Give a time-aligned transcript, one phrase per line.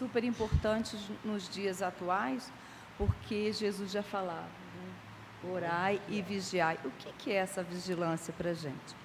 [0.00, 2.50] super importantes nos dias atuais,
[2.96, 5.52] porque Jesus já falava, né?
[5.52, 6.78] orai e vigiai.
[6.82, 8.96] O que, é essa vigilância para a gente?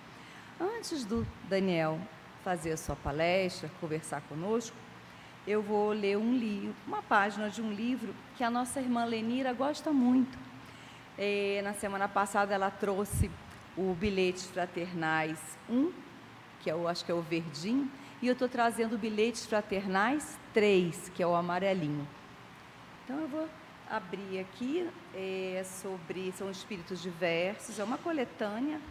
[0.58, 2.00] Antes do Daniel
[2.46, 4.78] fazer a sua palestra, conversar conosco,
[5.46, 9.52] eu vou ler um livro, uma página de um livro que a nossa irmã Lenira
[9.52, 10.40] gosta muito.
[11.18, 13.30] É, na semana passada ela trouxe
[13.76, 15.40] o Bilhetes Fraternais
[15.70, 15.92] 1,
[16.62, 17.92] que eu acho que é o verdinho,
[18.26, 22.08] e eu estou trazendo Bilhetes Fraternais 3, que é o amarelinho.
[23.04, 23.48] Então eu vou
[23.88, 28.82] abrir aqui é, sobre são espíritos diversos, é uma coletânea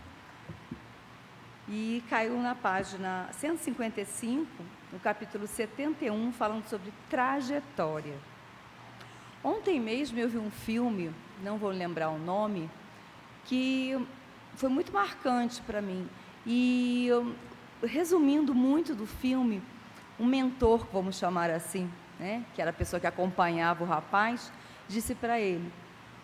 [1.68, 4.46] e caiu na página 155,
[4.92, 8.14] no capítulo 71, falando sobre trajetória.
[9.42, 12.70] Ontem mesmo eu vi um filme, não vou lembrar o nome,
[13.46, 13.98] que
[14.55, 16.08] foi muito marcante para mim.
[16.46, 17.08] E
[17.86, 19.62] resumindo muito do filme,
[20.18, 24.52] um mentor, vamos chamar assim, né, que era a pessoa que acompanhava o rapaz,
[24.88, 25.72] disse para ele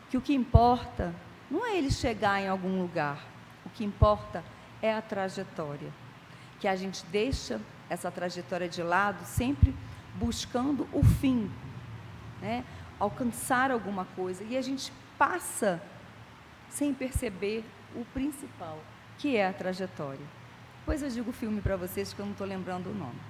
[0.09, 1.15] que o que importa
[1.51, 3.25] não é ele chegar em algum lugar,
[3.65, 4.45] o que importa
[4.81, 5.93] é a trajetória.
[6.59, 9.75] Que a gente deixa essa trajetória de lado, sempre
[10.15, 11.51] buscando o fim,
[12.41, 12.65] né?
[12.99, 15.83] alcançar alguma coisa, e a gente passa
[16.69, 17.65] sem perceber
[17.95, 18.79] o principal,
[19.19, 20.40] que é a trajetória.
[20.81, 23.21] Depois eu digo o filme para vocês que eu não estou lembrando o nome.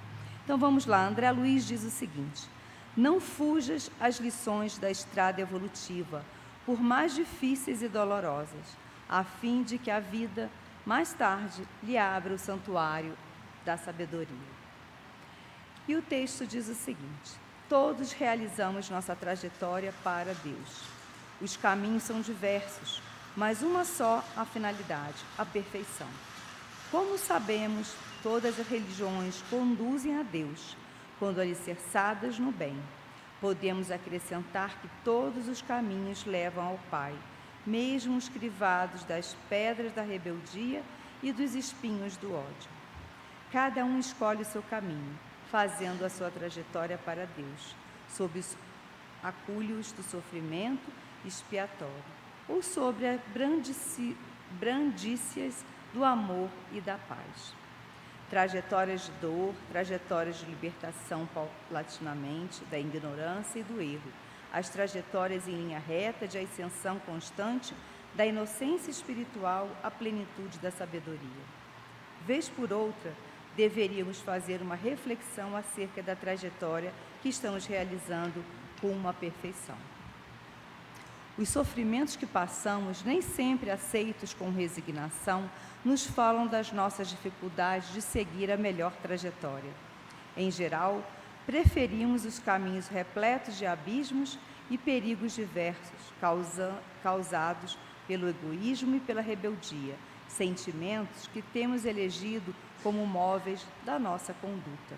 [0.43, 2.47] Então vamos lá, André Luiz diz o seguinte:
[2.95, 6.25] Não fujas às lições da estrada evolutiva,
[6.65, 10.49] por mais difíceis e dolorosas, a fim de que a vida
[10.85, 13.15] mais tarde lhe abra o santuário
[13.63, 14.51] da sabedoria.
[15.87, 17.31] E o texto diz o seguinte:
[17.69, 20.83] Todos realizamos nossa trajetória para Deus.
[21.39, 23.01] Os caminhos são diversos,
[23.35, 26.07] mas uma só a finalidade, a perfeição.
[26.91, 30.75] Como sabemos, todas as religiões conduzem a Deus,
[31.17, 32.77] quando alicerçadas no bem.
[33.39, 37.15] Podemos acrescentar que todos os caminhos levam ao Pai,
[37.65, 40.83] mesmo os crivados das pedras da rebeldia
[41.23, 42.69] e dos espinhos do ódio.
[43.53, 45.17] Cada um escolhe o seu caminho,
[45.49, 47.73] fazendo a sua trajetória para Deus,
[48.09, 48.57] sob os
[49.23, 50.91] acúlios do sofrimento
[51.23, 52.03] expiatório,
[52.49, 53.21] ou sobre as
[54.59, 55.63] brandícias
[55.93, 57.53] do amor e da paz.
[58.29, 64.11] Trajetórias de dor, trajetórias de libertação paulatinamente da ignorância e do erro,
[64.53, 67.73] as trajetórias em linha reta de ascensão constante
[68.15, 71.43] da inocência espiritual à plenitude da sabedoria.
[72.25, 73.13] Vez por outra,
[73.55, 78.43] deveríamos fazer uma reflexão acerca da trajetória que estamos realizando
[78.79, 79.77] com uma perfeição.
[81.41, 85.49] Os sofrimentos que passamos, nem sempre aceitos com resignação,
[85.83, 89.71] nos falam das nossas dificuldades de seguir a melhor trajetória.
[90.37, 91.03] Em geral,
[91.47, 94.37] preferimos os caminhos repletos de abismos
[94.69, 97.75] e perigos diversos, causa, causados
[98.07, 99.95] pelo egoísmo e pela rebeldia,
[100.27, 102.53] sentimentos que temos elegido
[102.83, 104.95] como móveis da nossa conduta.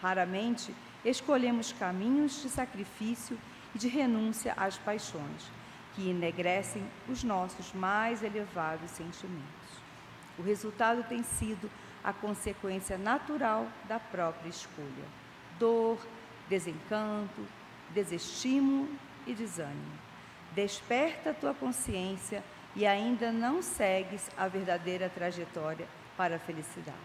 [0.00, 0.74] Raramente
[1.04, 3.38] escolhemos caminhos de sacrifício
[3.74, 5.52] e de renúncia às paixões,
[5.94, 9.44] que enegrecem os nossos mais elevados sentimentos.
[10.38, 11.70] O resultado tem sido
[12.02, 15.24] a consequência natural da própria escolha
[15.58, 15.98] dor,
[16.48, 17.46] desencanto,
[17.90, 18.88] desestímulo
[19.26, 19.98] e desânimo.
[20.54, 22.42] Desperta a tua consciência
[22.76, 26.98] e ainda não segues a verdadeira trajetória para a felicidade.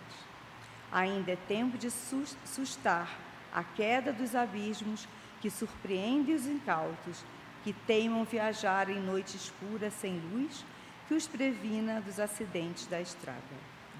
[0.91, 3.17] Ainda é tempo de sustar
[3.53, 5.07] a queda dos abismos
[5.41, 7.23] que surpreende os incautos,
[7.63, 10.65] que teimam viajar em noite escura sem luz,
[11.07, 13.39] que os previna dos acidentes da estrada.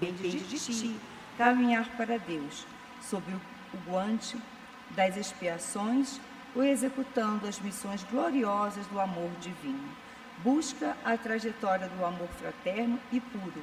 [0.00, 0.96] Depende de ti
[1.36, 2.66] caminhar para Deus,
[3.02, 4.36] sob o guante
[4.90, 6.20] das expiações
[6.54, 9.88] ou executando as missões gloriosas do amor divino.
[10.38, 13.62] Busca a trajetória do amor fraterno e puro,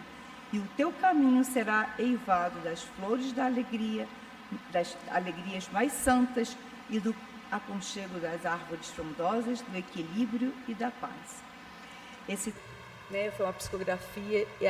[0.54, 4.08] e o teu caminho será eivado das flores da alegria,
[4.72, 6.56] das alegrias mais santas
[6.90, 7.14] e do
[7.52, 11.44] aconchego das árvores frondosas, do equilíbrio e da paz.
[12.28, 12.54] Esse
[13.10, 14.66] né, foi uma psicografia e,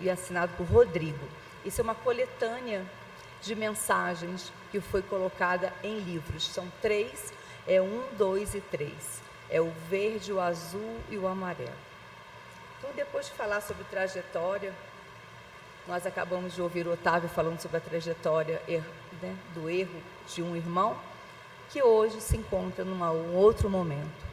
[0.00, 1.28] e assinado por Rodrigo.
[1.64, 2.84] Isso é uma coletânea
[3.42, 6.46] de mensagens que foi colocada em livros.
[6.46, 7.32] São três,
[7.66, 9.20] é um, dois e três.
[9.48, 11.90] É o verde, o azul e o amarelo.
[12.78, 14.72] Então, depois de falar sobre trajetória,
[15.86, 18.62] nós acabamos de ouvir o Otávio falando sobre a trajetória
[19.20, 20.96] né, do erro de um irmão,
[21.70, 23.02] que hoje se encontra num
[23.34, 24.28] outro momento.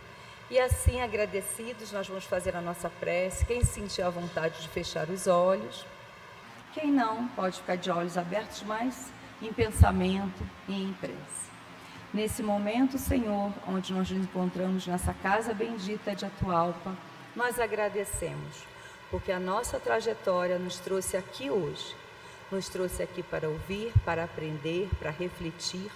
[0.50, 3.46] E assim, agradecidos, nós vamos fazer a nossa prece.
[3.46, 5.86] Quem sentir a vontade de fechar os olhos.
[6.74, 9.12] Quem não, pode ficar de olhos abertos, mas
[9.42, 11.48] em pensamento e em prece.
[12.14, 16.96] Nesse momento, Senhor, onde nós nos encontramos nessa casa bendita de Atualpa,
[17.36, 18.64] nós agradecemos,
[19.12, 21.96] porque a nossa trajetória nos trouxe aqui hoje.
[22.50, 25.92] Nos trouxe aqui para ouvir, para aprender, para refletir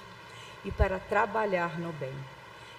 [0.63, 2.13] e para trabalhar no bem.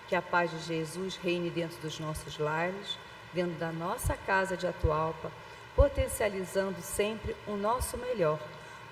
[0.08, 2.98] Que a paz de Jesus reine dentro dos nossos lares,
[3.32, 5.30] dentro da nossa casa de Atualpa,
[5.74, 8.38] potencializando sempre o nosso melhor,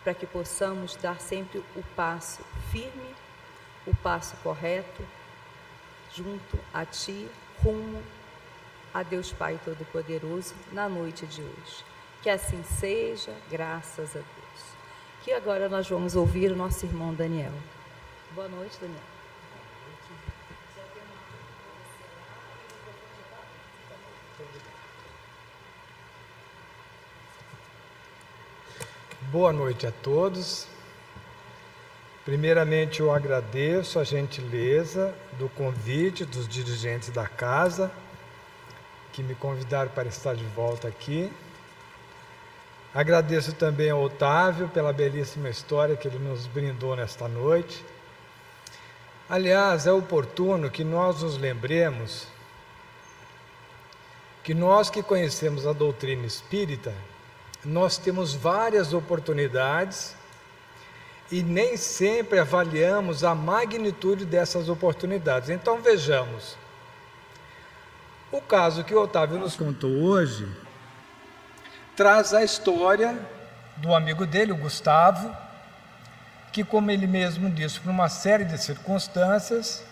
[0.03, 3.15] para que possamos dar sempre o passo firme
[3.87, 5.03] o passo correto
[6.15, 7.29] junto a Ti,
[7.63, 8.03] rumo
[8.93, 11.85] a Deus Pai Todo-Poderoso na noite de hoje.
[12.23, 14.65] Que assim seja, graças a Deus.
[15.23, 17.53] Que agora nós vamos ouvir o nosso irmão Daniel.
[18.33, 19.01] Boa noite, Daniel.
[29.33, 30.69] Boa noite a todos.
[32.25, 37.91] Primeiramente, eu agradeço a gentileza do convite dos dirigentes da casa
[39.13, 41.33] que me convidaram para estar de volta aqui.
[42.95, 47.85] Agradeço também ao Otávio pela belíssima história que ele nos brindou nesta noite.
[49.31, 52.27] Aliás, é oportuno que nós nos lembremos
[54.43, 56.93] que nós que conhecemos a doutrina espírita,
[57.65, 60.17] nós temos várias oportunidades
[61.31, 65.49] e nem sempre avaliamos a magnitude dessas oportunidades.
[65.49, 66.57] Então vejamos.
[68.33, 70.49] O caso que o Otávio nos contou hoje
[71.95, 73.17] traz a história
[73.77, 75.33] do amigo dele, o Gustavo,
[76.53, 79.85] que, como ele mesmo disse, por uma série de circunstâncias,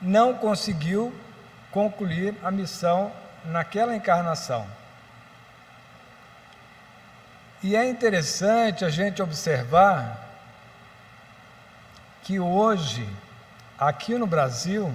[0.00, 1.12] não conseguiu
[1.70, 3.12] concluir a missão
[3.44, 4.66] naquela encarnação.
[7.62, 10.26] E é interessante a gente observar
[12.22, 13.08] que hoje,
[13.78, 14.94] aqui no Brasil,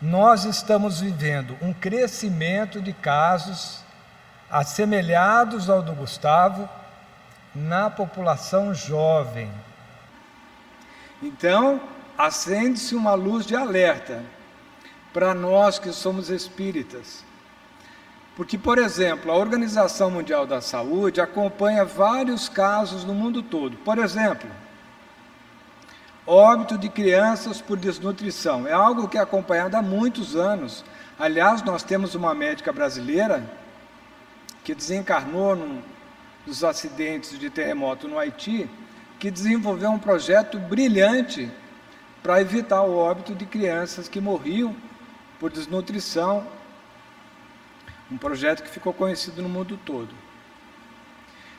[0.00, 3.82] nós estamos vivendo um crescimento de casos
[4.50, 6.68] assemelhados ao do Gustavo
[7.54, 9.50] na população jovem.
[11.22, 11.80] Então,
[12.16, 14.22] acende-se uma luz de alerta
[15.12, 17.26] para nós que somos espíritas
[18.38, 23.76] porque, por exemplo, a Organização Mundial da Saúde acompanha vários casos no mundo todo.
[23.78, 24.48] Por exemplo,
[26.24, 28.64] óbito de crianças por desnutrição.
[28.64, 30.84] É algo que é acompanhado há muitos anos.
[31.18, 33.42] Aliás, nós temos uma médica brasileira
[34.62, 35.82] que desencarnou num
[36.48, 38.68] dos acidentes de terremoto no Haiti,
[39.18, 41.50] que desenvolveu um projeto brilhante
[42.22, 44.74] para evitar o óbito de crianças que morriam
[45.38, 46.46] por desnutrição
[48.10, 50.08] um projeto que ficou conhecido no mundo todo.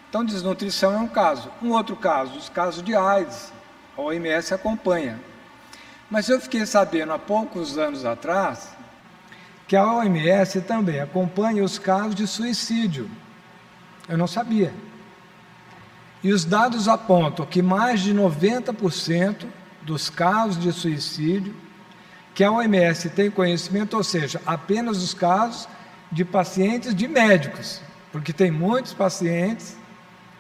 [0.10, 1.52] Então, desnutrição é um caso.
[1.62, 3.54] Um outro caso, os casos de AIDS.
[3.96, 5.20] A OMS acompanha.
[6.10, 8.76] Mas eu fiquei sabendo há poucos anos atrás
[9.68, 13.08] que a OMS também acompanha os casos de suicídio.
[14.10, 14.74] Eu não sabia.
[16.24, 19.46] E os dados apontam que mais de 90%
[19.84, 21.56] dos casos de suicídio
[22.34, 25.68] que a OMS tem conhecimento, ou seja, apenas os casos
[26.12, 29.78] de pacientes de médicos, porque tem muitos pacientes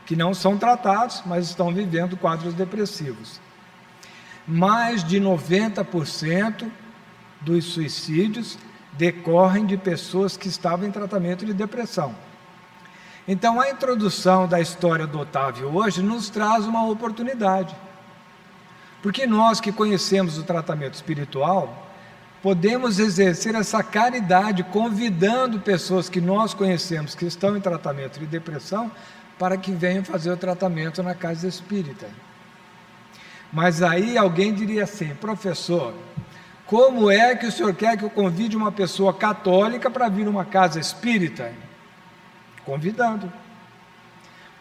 [0.05, 3.39] que não são tratados, mas estão vivendo quadros depressivos.
[4.47, 6.69] Mais de 90%
[7.41, 8.57] dos suicídios
[8.93, 12.15] decorrem de pessoas que estavam em tratamento de depressão.
[13.31, 17.75] Então, a introdução da história do Otávio hoje nos traz uma oportunidade.
[19.03, 21.91] Porque nós que conhecemos o tratamento espiritual,
[22.41, 28.91] podemos exercer essa caridade convidando pessoas que nós conhecemos que estão em tratamento de depressão
[29.37, 32.07] para que venham fazer o tratamento na casa espírita.
[33.53, 35.93] Mas aí alguém diria assim: professor,
[36.65, 40.45] como é que o senhor quer que eu convide uma pessoa católica para vir uma
[40.45, 41.68] casa espírita?
[42.69, 43.33] Convidando.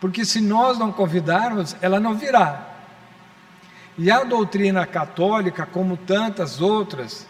[0.00, 2.66] Porque se nós não convidarmos, ela não virá.
[3.98, 7.26] E a doutrina católica, como tantas outras,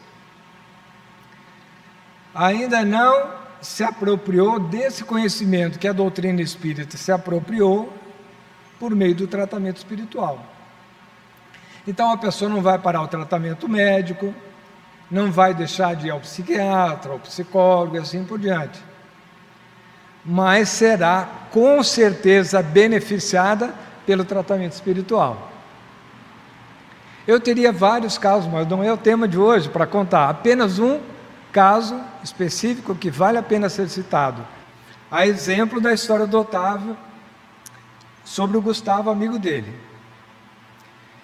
[2.33, 7.93] ainda não se apropriou desse conhecimento que a doutrina espírita se apropriou
[8.79, 10.41] por meio do tratamento espiritual.
[11.89, 14.33] Então a pessoa não vai parar o tratamento médico,
[15.11, 18.88] não vai deixar de ir ao psiquiatra, ao psicólogo e assim por diante.
[20.31, 25.51] Mas será com certeza beneficiada pelo tratamento espiritual.
[27.27, 31.01] Eu teria vários casos, mas não é o tema de hoje para contar, apenas um
[31.51, 34.47] caso específico que vale a pena ser citado.
[35.11, 36.95] A exemplo da história do Otávio
[38.23, 39.75] sobre o Gustavo, amigo dele.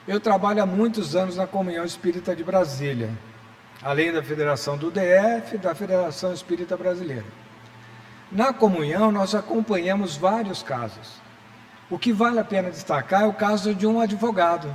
[0.08, 3.10] Eu trabalho há muitos anos na Comunhão Espírita de Brasília,
[3.82, 7.43] além da Federação do DF da Federação Espírita Brasileira.
[8.30, 11.22] Na comunhão, nós acompanhamos vários casos.
[11.90, 14.74] O que vale a pena destacar é o caso de um advogado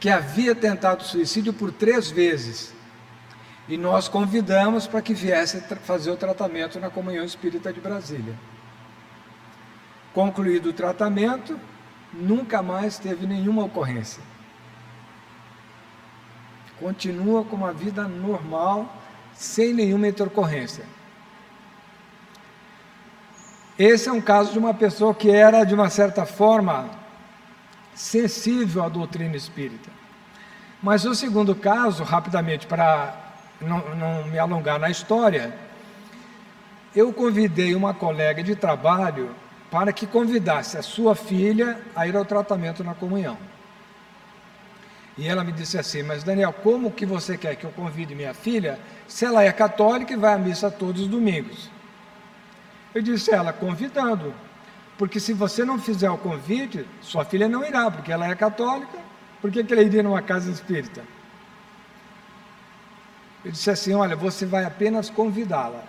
[0.00, 2.74] que havia tentado suicídio por três vezes.
[3.68, 8.34] E nós convidamos para que viesse fazer o tratamento na Comunhão Espírita de Brasília.
[10.12, 11.58] Concluído o tratamento,
[12.12, 14.22] nunca mais teve nenhuma ocorrência.
[16.78, 18.94] Continua com uma vida normal,
[19.32, 20.84] sem nenhuma intercorrência.
[23.78, 26.88] Esse é um caso de uma pessoa que era, de uma certa forma,
[27.94, 29.90] sensível à doutrina espírita.
[30.82, 33.14] Mas o segundo caso, rapidamente, para
[33.60, 35.52] não, não me alongar na história,
[36.94, 39.34] eu convidei uma colega de trabalho
[39.70, 43.36] para que convidasse a sua filha a ir ao tratamento na comunhão.
[45.18, 48.34] E ela me disse assim: Mas Daniel, como que você quer que eu convide minha
[48.34, 48.78] filha
[49.08, 51.73] se ela é católica e vai à missa todos os domingos?
[52.94, 54.32] Eu disse a ela: convidando.
[54.96, 58.96] Porque se você não fizer o convite, sua filha não irá, porque ela é católica,
[59.40, 61.02] por que, ela iria numa casa espírita?
[63.44, 65.82] Eu disse assim: olha, você vai apenas convidá-la.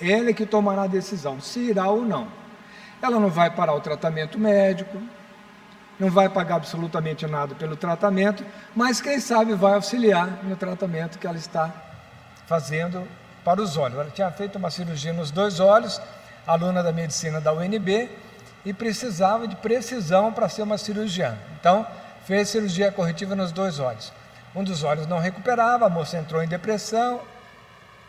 [0.00, 2.26] Ela é que tomará a decisão, se irá ou não.
[3.02, 5.00] Ela não vai parar o tratamento médico,
[5.98, 8.44] não vai pagar absolutamente nada pelo tratamento,
[8.74, 11.70] mas quem sabe vai auxiliar no tratamento que ela está
[12.46, 13.06] fazendo
[13.44, 13.98] para os olhos.
[13.98, 16.00] Ela tinha feito uma cirurgia nos dois olhos,
[16.46, 18.10] aluna da medicina da UNB,
[18.64, 21.38] e precisava de precisão para ser uma cirurgiã.
[21.58, 21.86] Então,
[22.26, 24.12] fez cirurgia corretiva nos dois olhos.
[24.54, 27.20] Um dos olhos não recuperava, a moça entrou em depressão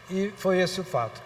[0.10, 1.22] e foi esse o fato.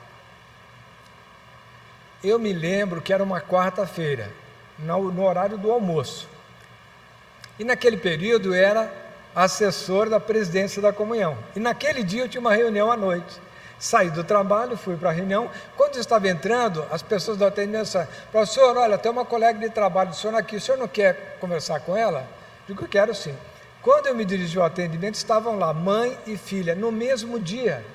[2.24, 4.32] Eu me lembro que era uma quarta-feira,
[4.78, 6.28] no, horário do almoço.
[7.58, 8.92] E naquele período era
[9.36, 11.38] assessor da presidência da comunhão.
[11.56, 13.40] E naquele dia eu tinha uma reunião à noite.
[13.78, 15.50] Saí do trabalho, fui para a reunião.
[15.76, 20.12] Quando estava entrando, as pessoas do atendimento disseram: Professor, olha, tem uma colega de trabalho
[20.12, 22.26] do senhor aqui, o senhor não quer conversar com ela?
[22.68, 23.36] Digo: Quero sim.
[23.82, 27.86] Quando eu me dirigi ao atendimento, estavam lá mãe e filha no mesmo dia.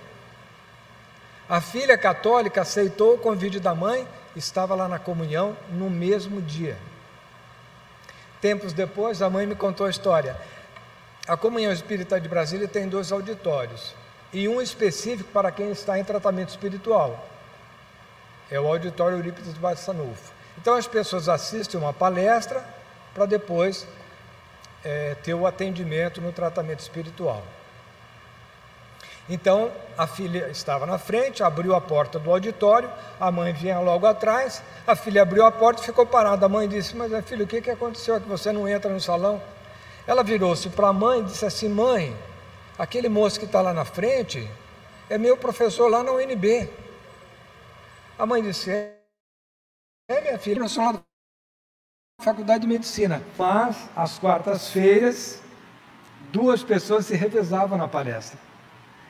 [1.48, 4.06] A filha católica aceitou o convite da mãe,
[4.36, 6.76] estava lá na comunhão no mesmo dia.
[8.40, 10.36] Tempos depois, a mãe me contou a história.
[11.26, 13.94] A Comunhão Espírita de Brasília tem dois auditórios
[14.32, 17.28] e um específico para quem está em tratamento espiritual.
[18.50, 20.32] É o auditório Eurípides Barçanufo.
[20.58, 22.64] Então as pessoas assistem uma palestra
[23.14, 23.86] para depois
[24.84, 27.42] é, ter o atendimento no tratamento espiritual.
[29.28, 34.04] Então a filha estava na frente, abriu a porta do auditório, a mãe vinha logo
[34.04, 36.46] atrás, a filha abriu a porta e ficou parada.
[36.46, 38.16] A mãe disse: Mas filho, o que, que aconteceu?
[38.16, 39.40] É que você não entra no salão?
[40.04, 42.16] Ela virou-se para a mãe e disse assim: Mãe,
[42.80, 44.48] aquele moço que está lá na frente
[45.10, 46.66] é meu professor lá na UNB.
[48.18, 48.96] A mãe disse: É,
[50.08, 51.02] é minha filha, professor lá da
[52.22, 53.22] Faculdade de Medicina.
[53.38, 55.42] Mas, às quartas-feiras,
[56.32, 58.38] duas pessoas se revezavam na palestra.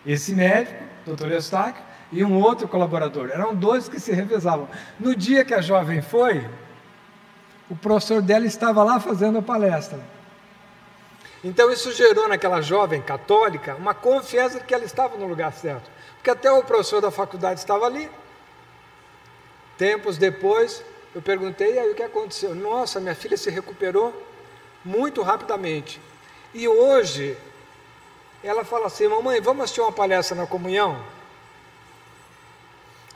[0.05, 3.31] Esse médico, doutor Eustáquio, e um outro colaborador.
[3.31, 4.69] Eram dois que se revezavam.
[4.99, 6.45] No dia que a jovem foi,
[7.69, 10.01] o professor dela estava lá fazendo a palestra.
[11.43, 15.91] Então isso gerou naquela jovem católica uma confiança de que ela estava no lugar certo.
[16.17, 18.11] Porque até o professor da faculdade estava ali.
[19.79, 22.55] Tempos depois, eu perguntei, e aí o que aconteceu?
[22.55, 24.13] Nossa, minha filha se recuperou
[24.85, 25.99] muito rapidamente.
[26.53, 27.39] E hoje,
[28.45, 31.03] ela fala assim: Mamãe, vamos assistir uma palestra na comunhão?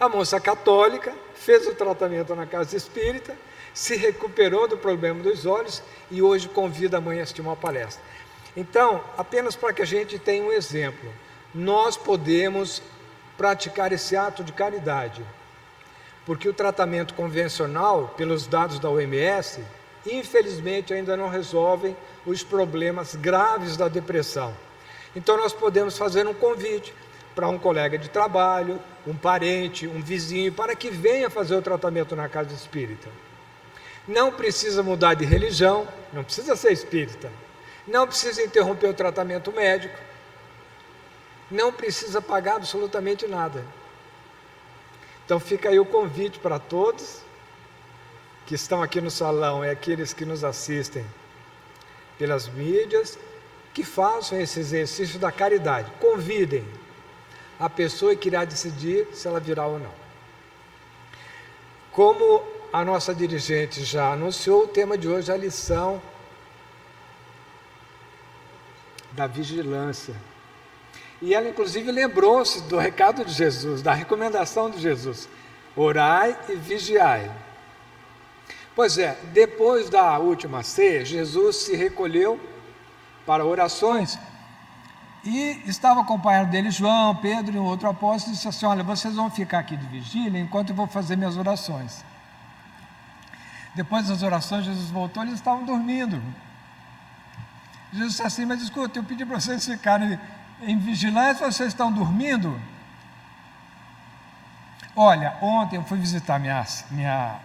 [0.00, 3.36] A moça católica fez o tratamento na casa espírita,
[3.72, 8.02] se recuperou do problema dos olhos e hoje convida a mãe a assistir uma palestra.
[8.56, 11.12] Então, apenas para que a gente tenha um exemplo,
[11.52, 12.80] nós podemos
[13.36, 15.24] praticar esse ato de caridade,
[16.24, 19.60] porque o tratamento convencional, pelos dados da OMS,
[20.06, 24.54] infelizmente ainda não resolvem os problemas graves da depressão.
[25.16, 26.94] Então, nós podemos fazer um convite
[27.34, 32.14] para um colega de trabalho, um parente, um vizinho, para que venha fazer o tratamento
[32.14, 33.08] na casa espírita.
[34.06, 37.30] Não precisa mudar de religião, não precisa ser espírita
[37.86, 39.98] não precisa interromper o tratamento médico,
[41.50, 43.64] não precisa pagar absolutamente nada.
[45.24, 47.22] Então fica aí o convite para todos
[48.46, 51.04] que estão aqui no salão e aqueles que nos assistem
[52.18, 53.18] pelas mídias,
[53.72, 55.90] que façam esse exercício da caridade.
[55.98, 56.64] Convidem
[57.58, 59.92] a pessoa que irá decidir se ela virá ou não.
[61.90, 66.02] Como a nossa dirigente já anunciou, o tema de hoje é a lição
[69.14, 70.14] da vigilância.
[71.22, 75.28] E ela, inclusive, lembrou-se do recado de Jesus, da recomendação de Jesus:
[75.76, 77.30] orai e vigiai.
[78.74, 82.40] Pois é, depois da última ceia, Jesus se recolheu
[83.24, 84.18] para orações
[85.24, 89.14] e estava acompanhado dele João, Pedro e um outro apóstolo e disse assim: Olha, vocês
[89.14, 92.04] vão ficar aqui de vigília enquanto eu vou fazer minhas orações.
[93.74, 96.22] Depois das orações, Jesus voltou, eles estavam dormindo.
[97.94, 100.18] Jesus disse assim: Mas escuta, eu pedi para vocês ficarem
[100.62, 102.60] em vigilância, vocês estão dormindo?
[104.96, 107.36] Olha, ontem eu fui visitar minha, minha,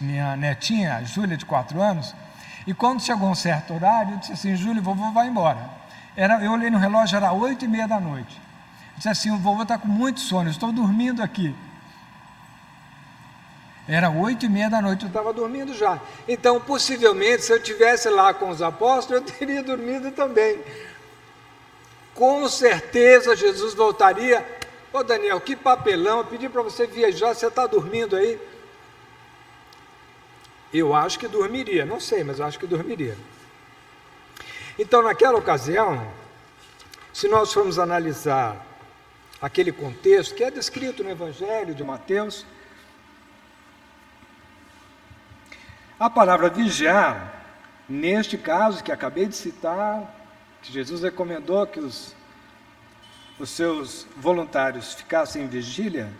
[0.00, 2.14] minha netinha, Júlia, de 4 anos,
[2.66, 5.70] e quando chegou um certo horário, eu disse assim: Júlia, vovô vai embora.
[6.14, 8.36] Era, eu olhei no relógio, era oito e meia da noite.
[8.90, 11.54] Eu disse assim: o vovô está com muito sono, estou dormindo aqui.
[13.88, 16.00] Era oito e meia da noite, eu estava dormindo já.
[16.26, 20.60] Então, possivelmente, se eu tivesse lá com os apóstolos, eu teria dormido também.
[22.12, 24.44] Com certeza Jesus voltaria.
[24.92, 28.40] Ô Daniel, que papelão, eu pedi para você viajar, você está dormindo aí?
[30.72, 33.16] Eu acho que dormiria, não sei, mas acho que dormiria.
[34.78, 36.06] Então, naquela ocasião,
[37.12, 38.66] se nós formos analisar
[39.40, 42.44] aquele contexto que é descrito no Evangelho de Mateus,
[45.98, 47.32] a palavra vigiar,
[47.88, 50.14] neste caso que acabei de citar,
[50.62, 52.14] que Jesus recomendou que os,
[53.38, 56.10] os seus voluntários ficassem em vigília,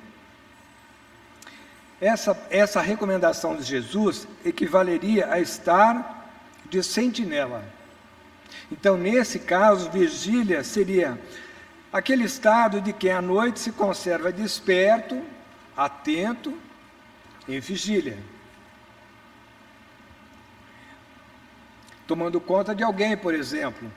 [2.01, 6.31] essa, essa recomendação de Jesus equivaleria a estar
[6.69, 7.65] de sentinela.
[8.71, 11.19] Então, nesse caso, vigília seria
[11.93, 15.23] aquele estado de que à noite se conserva desperto,
[15.77, 16.53] atento,
[17.49, 18.19] em vigília.
[22.07, 23.91] Tomando conta de alguém, por exemplo.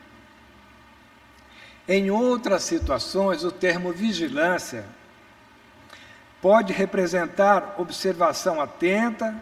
[1.88, 4.86] Em outras situações, o termo vigilância
[6.42, 9.36] pode representar observação atenta,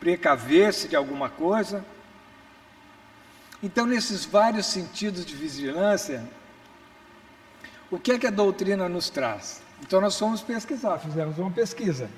[0.00, 1.84] precaver-se de alguma coisa,
[3.62, 6.24] então, nesses vários sentidos de vigilância,
[7.90, 9.62] o que é que a doutrina nos traz?
[9.80, 12.10] Então, nós fomos pesquisar, fizemos uma pesquisa.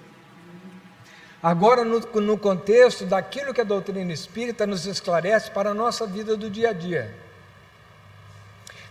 [1.44, 6.38] Agora, no, no contexto daquilo que a doutrina espírita nos esclarece para a nossa vida
[6.38, 7.14] do dia a dia.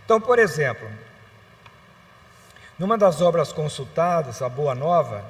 [0.04, 0.88] Então, por exemplo,
[2.78, 5.24] numa das obras consultadas, a Boa Nova,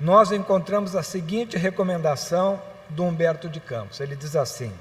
[0.00, 2.58] nós encontramos a seguinte recomendação
[2.88, 4.00] do Humberto de Campos.
[4.00, 4.72] Ele diz assim: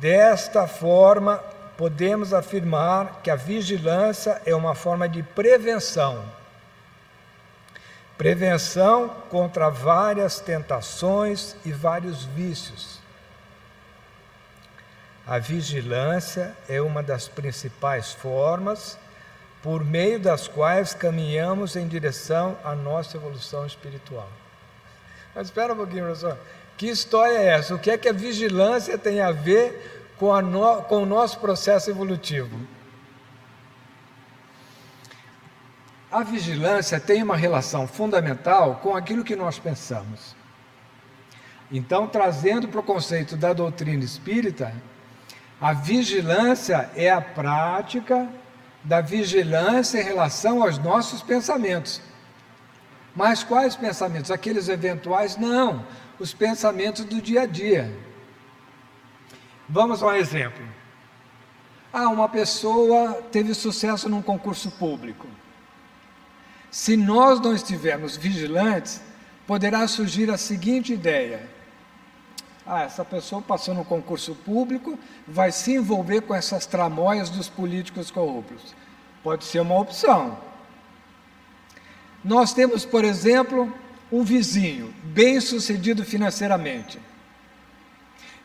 [0.00, 1.36] Desta forma,
[1.76, 6.39] podemos afirmar que a vigilância é uma forma de prevenção.
[8.20, 13.00] Prevenção contra várias tentações e vários vícios.
[15.26, 18.98] A vigilância é uma das principais formas
[19.62, 24.28] por meio das quais caminhamos em direção à nossa evolução espiritual.
[25.34, 26.36] Mas espera um pouquinho, professor.
[26.76, 27.74] Que história é essa?
[27.74, 31.88] O que é que a vigilância tem a ver com, no, com o nosso processo
[31.88, 32.54] evolutivo?
[36.10, 40.34] A vigilância tem uma relação fundamental com aquilo que nós pensamos.
[41.70, 44.74] Então, trazendo para o conceito da doutrina espírita,
[45.60, 48.28] a vigilância é a prática
[48.82, 52.00] da vigilância em relação aos nossos pensamentos.
[53.14, 54.30] Mas quais pensamentos?
[54.30, 55.36] Aqueles eventuais?
[55.36, 55.84] Não
[56.20, 57.90] os pensamentos do dia a dia.
[59.68, 60.62] Vamos a um exemplo.
[61.92, 65.26] Ah, uma pessoa teve sucesso num concurso público.
[66.70, 69.00] Se nós não estivermos vigilantes,
[69.46, 71.48] poderá surgir a seguinte ideia:
[72.64, 78.10] ah, essa pessoa passou no concurso público, vai se envolver com essas tramóias dos políticos
[78.10, 78.74] corruptos.
[79.22, 80.38] Pode ser uma opção.
[82.24, 83.72] Nós temos, por exemplo,
[84.12, 87.00] um vizinho bem-sucedido financeiramente,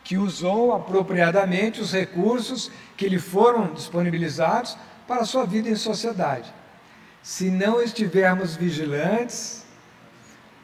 [0.04, 6.52] que usou apropriadamente os recursos que lhe foram disponibilizados para a sua vida em sociedade.
[7.26, 9.66] Se não estivermos vigilantes,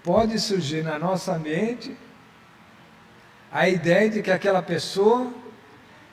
[0.04, 1.98] pode surgir na nossa mente
[3.52, 5.34] a ideia de que aquela pessoa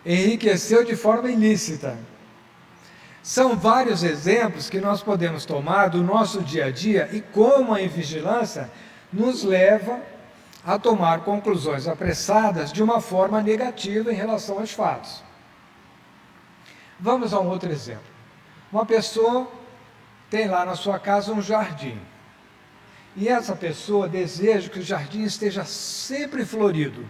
[0.07, 1.99] enriqueceu de forma ilícita.
[3.23, 7.83] São vários exemplos que nós podemos tomar do nosso dia a dia e como a
[7.83, 8.71] invigilância
[9.13, 10.01] nos leva
[10.65, 15.23] a tomar conclusões apressadas de uma forma negativa em relação aos fatos.
[16.99, 18.11] Vamos a um outro exemplo.
[18.73, 19.47] Uma pessoa
[20.31, 21.99] tem lá na sua casa um jardim.
[23.17, 27.05] E essa pessoa deseja que o jardim esteja sempre florido.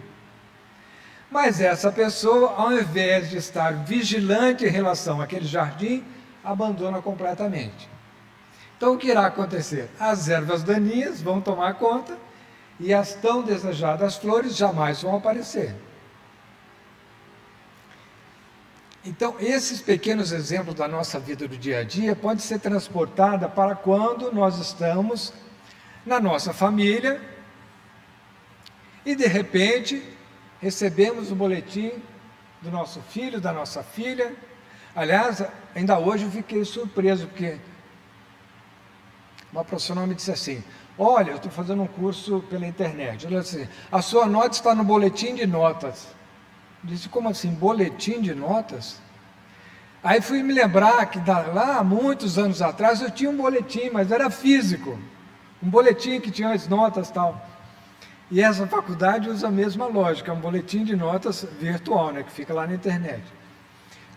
[1.29, 6.03] Mas essa pessoa, ao invés de estar vigilante em relação àquele jardim,
[6.43, 7.87] abandona completamente.
[8.75, 9.89] Então, o que irá acontecer?
[9.99, 12.17] As ervas daninhas vão tomar conta
[12.79, 15.75] e as tão desejadas flores jamais vão aparecer.
[19.09, 23.73] Então, esses pequenos exemplos da nossa vida do dia a dia podem ser transportados para
[23.73, 25.33] quando nós estamos
[26.05, 27.19] na nossa família
[29.03, 29.99] e de repente
[30.61, 31.91] recebemos o boletim
[32.61, 34.31] do nosso filho, da nossa filha.
[34.95, 35.43] Aliás,
[35.73, 37.57] ainda hoje eu fiquei surpreso, porque
[39.51, 40.63] uma profissional me disse assim:
[40.99, 43.25] Olha, eu estou fazendo um curso pela internet.
[43.25, 46.18] Ela disse a sua nota está no boletim de notas.
[46.83, 49.01] Disse, como assim, boletim de notas?
[50.01, 51.19] Aí fui me lembrar que
[51.53, 54.97] lá, muitos anos atrás, eu tinha um boletim, mas era físico.
[55.61, 57.45] Um boletim que tinha as notas tal.
[58.31, 62.31] E essa faculdade usa a mesma lógica, é um boletim de notas virtual, né, que
[62.31, 63.23] fica lá na internet.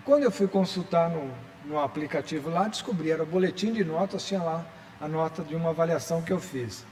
[0.05, 1.31] Quando eu fui consultar no,
[1.65, 4.65] no aplicativo lá, descobri, era o boletim de notas, tinha lá
[5.01, 6.85] a nota de uma avaliação que eu fiz.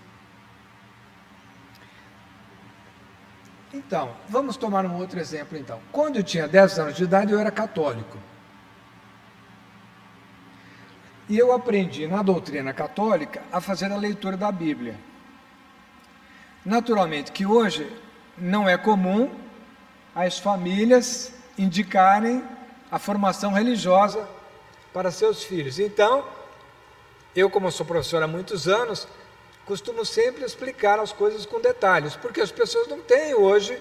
[3.73, 5.81] Então, vamos tomar um outro exemplo então.
[5.93, 8.19] Quando eu tinha 10 anos de idade, eu era católico.
[11.29, 14.99] E eu aprendi na doutrina católica a fazer a leitura da Bíblia.
[16.65, 17.91] Naturalmente que hoje
[18.37, 19.31] não é comum
[20.15, 22.43] as famílias indicarem
[22.91, 24.29] a formação religiosa
[24.93, 25.79] para seus filhos.
[25.79, 26.25] Então,
[27.35, 29.07] eu, como sou professor há muitos anos,
[29.66, 33.81] costumo sempre explicar as coisas com detalhes, porque as pessoas não têm hoje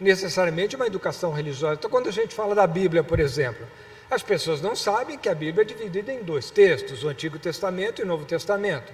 [0.00, 1.74] necessariamente uma educação religiosa.
[1.74, 3.66] Então, quando a gente fala da Bíblia, por exemplo,
[4.10, 8.00] as pessoas não sabem que a Bíblia é dividida em dois textos, o Antigo Testamento
[8.00, 8.92] e o Novo Testamento.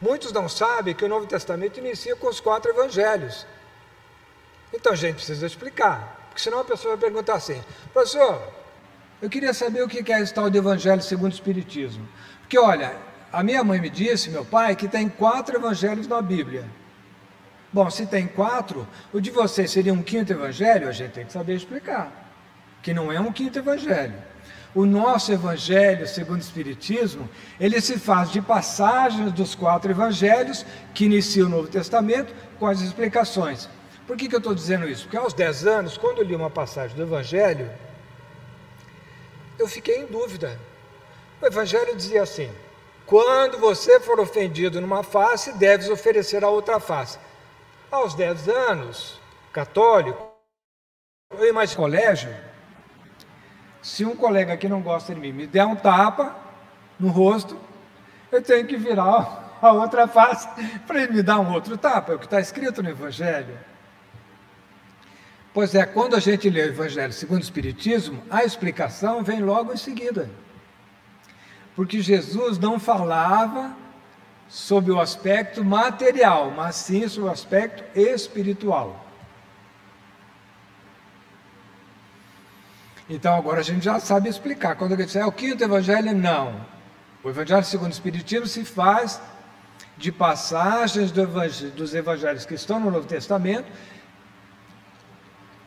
[0.00, 3.46] Muitos não sabem que o Novo Testamento inicia com os quatro evangelhos.
[4.72, 8.42] Então a gente precisa explicar, porque senão a pessoa vai perguntar assim: professor,
[9.20, 12.08] eu queria saber o que é esse tal de evangelho segundo o Espiritismo.
[12.40, 12.96] Porque olha,
[13.32, 16.64] a minha mãe me disse, meu pai, que tem quatro evangelhos na Bíblia.
[17.72, 20.88] Bom, se tem quatro, o de vocês seria um quinto evangelho?
[20.88, 22.10] A gente tem que saber explicar.
[22.82, 24.14] Que não é um quinto evangelho.
[24.74, 30.64] O nosso evangelho, segundo o Espiritismo, ele se faz de passagens dos quatro evangelhos
[30.94, 33.68] que inicia o Novo Testamento com as explicações.
[34.06, 35.02] Por que, que eu estou dizendo isso?
[35.02, 37.70] Porque aos 10 anos, quando eu li uma passagem do Evangelho,
[39.58, 40.58] eu fiquei em dúvida.
[41.42, 42.50] O Evangelho dizia assim:
[43.08, 47.18] quando você for ofendido numa face, deves oferecer a outra face.
[47.90, 49.18] Aos 10 anos,
[49.50, 50.30] católico,
[51.30, 52.36] eu imagino colégio,
[53.80, 56.36] se um colega que não gosta de mim me der um tapa
[57.00, 57.58] no rosto,
[58.30, 60.46] eu tenho que virar a outra face
[60.86, 63.58] para ele me dar um outro tapa, é o que está escrito no Evangelho.
[65.54, 69.72] Pois é, quando a gente lê o Evangelho segundo o Espiritismo, a explicação vem logo
[69.72, 70.28] em seguida.
[71.78, 73.72] Porque Jesus não falava
[74.48, 79.06] sobre o aspecto material, mas sim sobre o aspecto espiritual.
[83.08, 84.74] Então agora a gente já sabe explicar.
[84.74, 86.66] Quando alguém diz, é o quinto evangelho, não.
[87.22, 89.22] O evangelho segundo o Espiritismo se faz
[89.96, 91.24] de passagens do
[91.76, 93.70] dos evangelhos que estão no Novo Testamento,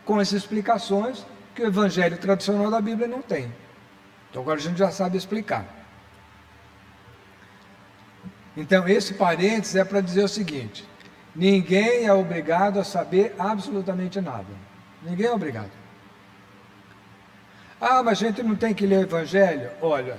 [0.03, 3.49] com essas explicações que o evangelho tradicional da Bíblia não tem.
[4.29, 5.79] Então agora a gente já sabe explicar.
[8.55, 10.87] Então esse parênteses é para dizer o seguinte:
[11.35, 14.47] ninguém é obrigado a saber absolutamente nada.
[15.01, 15.71] Ninguém é obrigado.
[17.79, 19.71] Ah, mas a gente não tem que ler o Evangelho?
[19.81, 20.17] Olha,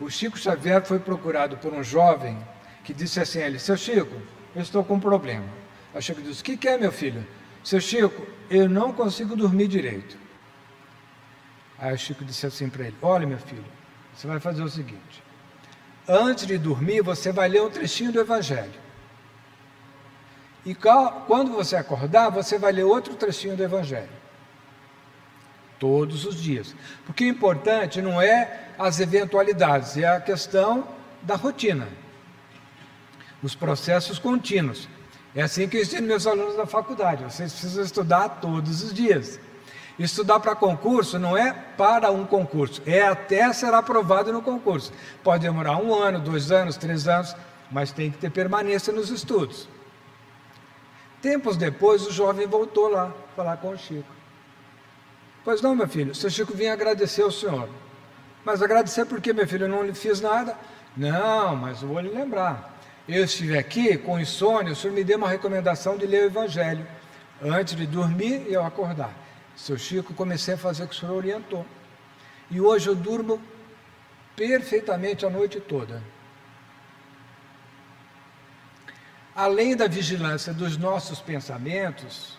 [0.00, 2.38] o Chico Xavier foi procurado por um jovem
[2.84, 4.14] que disse assim a ele: Seu Chico,
[4.54, 5.46] eu estou com um problema.
[5.94, 7.26] O Chico disse: O que, que é, meu filho?
[7.64, 10.16] Seu Chico, eu não consigo dormir direito.
[11.78, 13.64] Aí o Chico disse assim para ele: Olha, meu filho,
[14.14, 15.22] você vai fazer o seguinte:
[16.08, 18.88] antes de dormir, você vai ler um trechinho do Evangelho.
[20.64, 24.18] E quando você acordar, você vai ler outro trechinho do Evangelho
[25.78, 26.74] todos os dias.
[27.06, 30.86] Porque o importante não é as eventualidades, é a questão
[31.22, 31.88] da rotina,
[33.42, 34.88] os processos contínuos.
[35.34, 37.22] É assim que eu ensino meus alunos na faculdade.
[37.22, 39.38] Vocês precisam estudar todos os dias.
[39.98, 44.92] Estudar para concurso não é para um concurso, é até ser aprovado no concurso.
[45.24, 47.34] Pode demorar um ano, dois anos, três anos,
[47.70, 49.68] mas tem que ter permanência nos estudos.
[51.20, 54.08] Tempos depois, o jovem voltou lá falar com o Chico.
[55.44, 57.68] Pois não, meu filho, seu Chico vinha agradecer ao senhor.
[58.44, 60.56] Mas agradecer porque, meu filho, eu não lhe fiz nada?
[60.96, 62.78] Não, mas vou lhe lembrar.
[63.08, 66.86] Eu estive aqui com insônia, o senhor me deu uma recomendação de ler o Evangelho.
[67.42, 69.12] Antes de dormir e eu acordar.
[69.58, 71.66] Seu Chico, comecei a fazer o que o senhor orientou.
[72.48, 73.42] E hoje eu durmo
[74.36, 76.00] perfeitamente a noite toda.
[79.34, 82.38] Além da vigilância dos nossos pensamentos,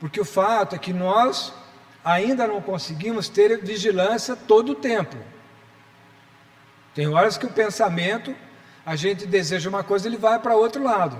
[0.00, 1.52] porque o fato é que nós
[2.02, 5.16] ainda não conseguimos ter vigilância todo o tempo.
[6.94, 8.34] Tem horas que o pensamento,
[8.84, 11.18] a gente deseja uma coisa, ele vai para outro lado.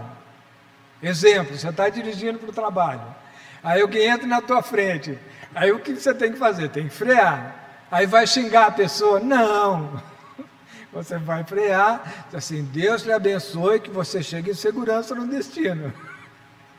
[1.02, 3.23] Exemplo, você está dirigindo para o trabalho.
[3.64, 5.18] Aí alguém entra na tua frente.
[5.54, 6.68] Aí o que você tem que fazer?
[6.68, 7.86] Tem que frear.
[7.90, 9.18] Aí vai xingar a pessoa?
[9.18, 10.02] Não.
[10.92, 15.92] Você vai frear, assim, Deus lhe abençoe que você chegue em segurança no destino.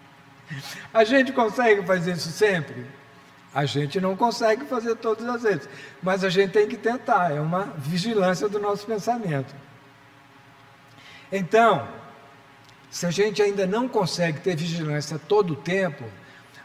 [0.94, 2.86] A gente consegue fazer isso sempre?
[3.54, 5.70] A gente não consegue fazer todas as vezes,
[6.02, 9.56] mas a gente tem que tentar, é uma vigilância do nosso pensamento.
[11.32, 11.88] Então,
[12.92, 16.04] se a gente ainda não consegue ter vigilância todo o tempo,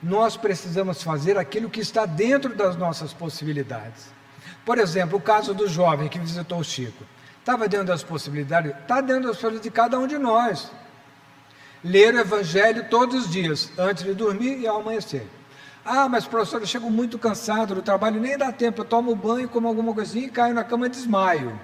[0.03, 4.13] nós precisamos fazer aquilo que está dentro das nossas possibilidades.
[4.65, 7.05] Por exemplo, o caso do jovem que visitou o Chico.
[7.39, 8.73] Estava dentro das possibilidades?
[8.73, 10.71] Está dentro das possibilidades de cada um de nós
[11.83, 15.27] ler o Evangelho todos os dias, antes de dormir e ao amanhecer.
[15.85, 19.49] Ah, mas professor, eu chego muito cansado do trabalho, nem dá tempo, eu tomo banho,
[19.49, 21.59] como alguma coisinha e caio na cama e desmaio.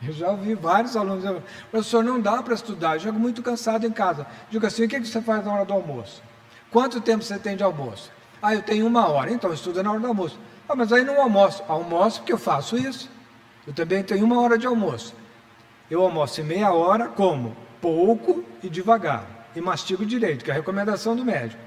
[0.00, 3.90] Eu já ouvi vários alunos professor, não dá para estudar, eu chego muito cansado em
[3.90, 4.26] casa.
[4.50, 6.22] Digo assim, o que você faz na hora do almoço?
[6.72, 8.10] Quanto tempo você tem de almoço?
[8.40, 10.38] Ah, eu tenho uma hora, então estuda na hora do almoço.
[10.68, 11.62] Ah, mas aí não almoço.
[11.68, 13.10] Almoço porque eu faço isso.
[13.66, 15.14] Eu também tenho uma hora de almoço.
[15.90, 17.54] Eu almoço em meia hora, como?
[17.82, 19.26] pouco e devagar.
[19.54, 21.60] E mastigo direito, que é a recomendação do médico.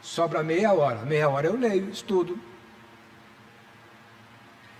[0.00, 1.00] Sobra meia hora.
[1.04, 2.38] Meia hora eu leio, estudo.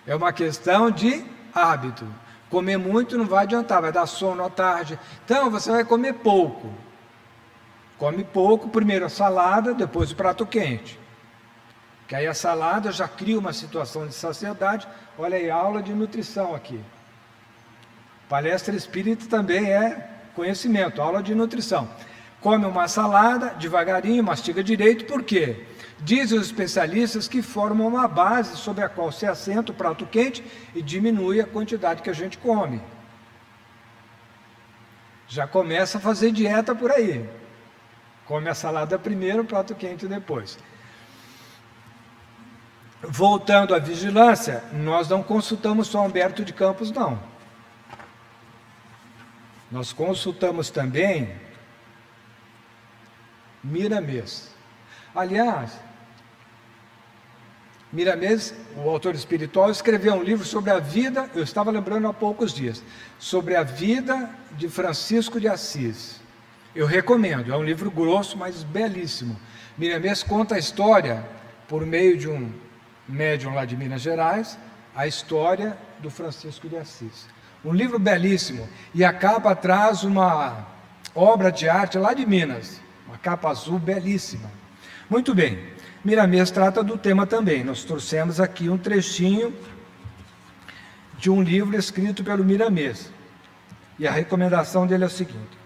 [0.07, 2.07] É uma questão de hábito.
[2.49, 4.99] Comer muito não vai adiantar, vai dar sono à tarde.
[5.25, 6.73] Então você vai comer pouco.
[7.99, 10.99] Come pouco, primeiro a salada, depois o prato quente.
[12.07, 14.89] Que aí a salada já cria uma situação de saciedade.
[15.19, 16.81] Olha aí, aula de nutrição aqui.
[18.29, 21.89] Palestra espírita também é conhecimento, aula de nutrição.
[22.41, 25.67] Come uma salada devagarinho, mastiga direito, por quê?
[25.99, 30.45] Dizem os especialistas que formam uma base sobre a qual se assenta o prato quente
[30.73, 32.81] e diminui a quantidade que a gente come.
[35.27, 37.29] Já começa a fazer dieta por aí.
[38.29, 40.59] Come a salada primeiro, o prato quente depois.
[43.01, 47.19] Voltando à vigilância, nós não consultamos só Humberto de Campos, não.
[49.71, 51.35] Nós consultamos também
[53.65, 54.55] Miramês.
[55.15, 55.81] Aliás,
[57.91, 62.53] Miramês, o autor espiritual, escreveu um livro sobre a vida, eu estava lembrando há poucos
[62.53, 62.83] dias,
[63.19, 66.28] sobre a vida de Francisco de Assis.
[66.75, 69.39] Eu recomendo, é um livro grosso, mas belíssimo.
[69.77, 71.25] Miramês conta a história,
[71.67, 72.53] por meio de um
[73.09, 74.59] médium lá de Minas Gerais,
[74.95, 77.27] a história do Francisco de Assis.
[77.65, 78.69] Um livro belíssimo.
[78.95, 80.67] E a capa traz uma
[81.15, 82.81] obra de arte lá de Minas.
[83.07, 84.51] Uma capa azul belíssima.
[85.11, 85.59] Muito bem.
[86.05, 87.65] Miramês trata do tema também.
[87.65, 89.55] Nós trouxemos aqui um trechinho
[91.19, 93.11] de um livro escrito pelo Miramês.
[93.99, 95.58] E a recomendação dele é o seguinte: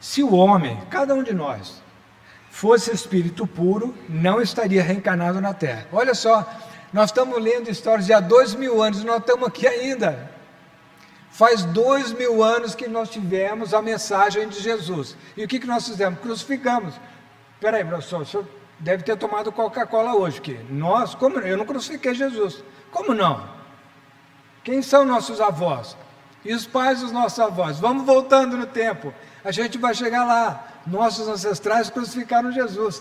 [0.00, 1.82] Se o homem, cada um de nós,
[2.50, 5.86] fosse espírito puro, não estaria reencarnado na Terra.
[5.92, 6.46] Olha só
[6.92, 10.30] nós estamos lendo histórias de há dois mil anos, nós estamos aqui ainda.
[11.30, 15.16] Faz dois mil anos que nós tivemos a mensagem de Jesus.
[15.36, 16.20] E o que, que nós fizemos?
[16.20, 16.94] Crucificamos.
[17.54, 18.46] Espera aí, professor, o senhor
[18.78, 22.64] deve ter tomado Coca-Cola hoje, que nós, como eu não crucifiquei Jesus.
[22.90, 23.46] Como não?
[24.64, 25.96] Quem são nossos avós?
[26.44, 27.78] E os pais dos nossos avós?
[27.78, 29.12] Vamos voltando no tempo.
[29.46, 30.66] A gente vai chegar lá.
[30.84, 33.00] Nossos ancestrais crucificaram Jesus.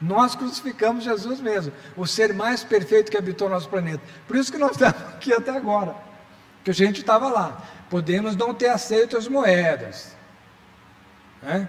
[0.00, 4.02] Nós crucificamos Jesus mesmo, o ser mais perfeito que habitou nosso planeta.
[4.26, 5.94] Por isso que nós estamos aqui até agora,
[6.64, 7.62] que a gente estava lá.
[7.90, 10.16] Podemos não ter aceito as moedas,
[11.42, 11.68] né?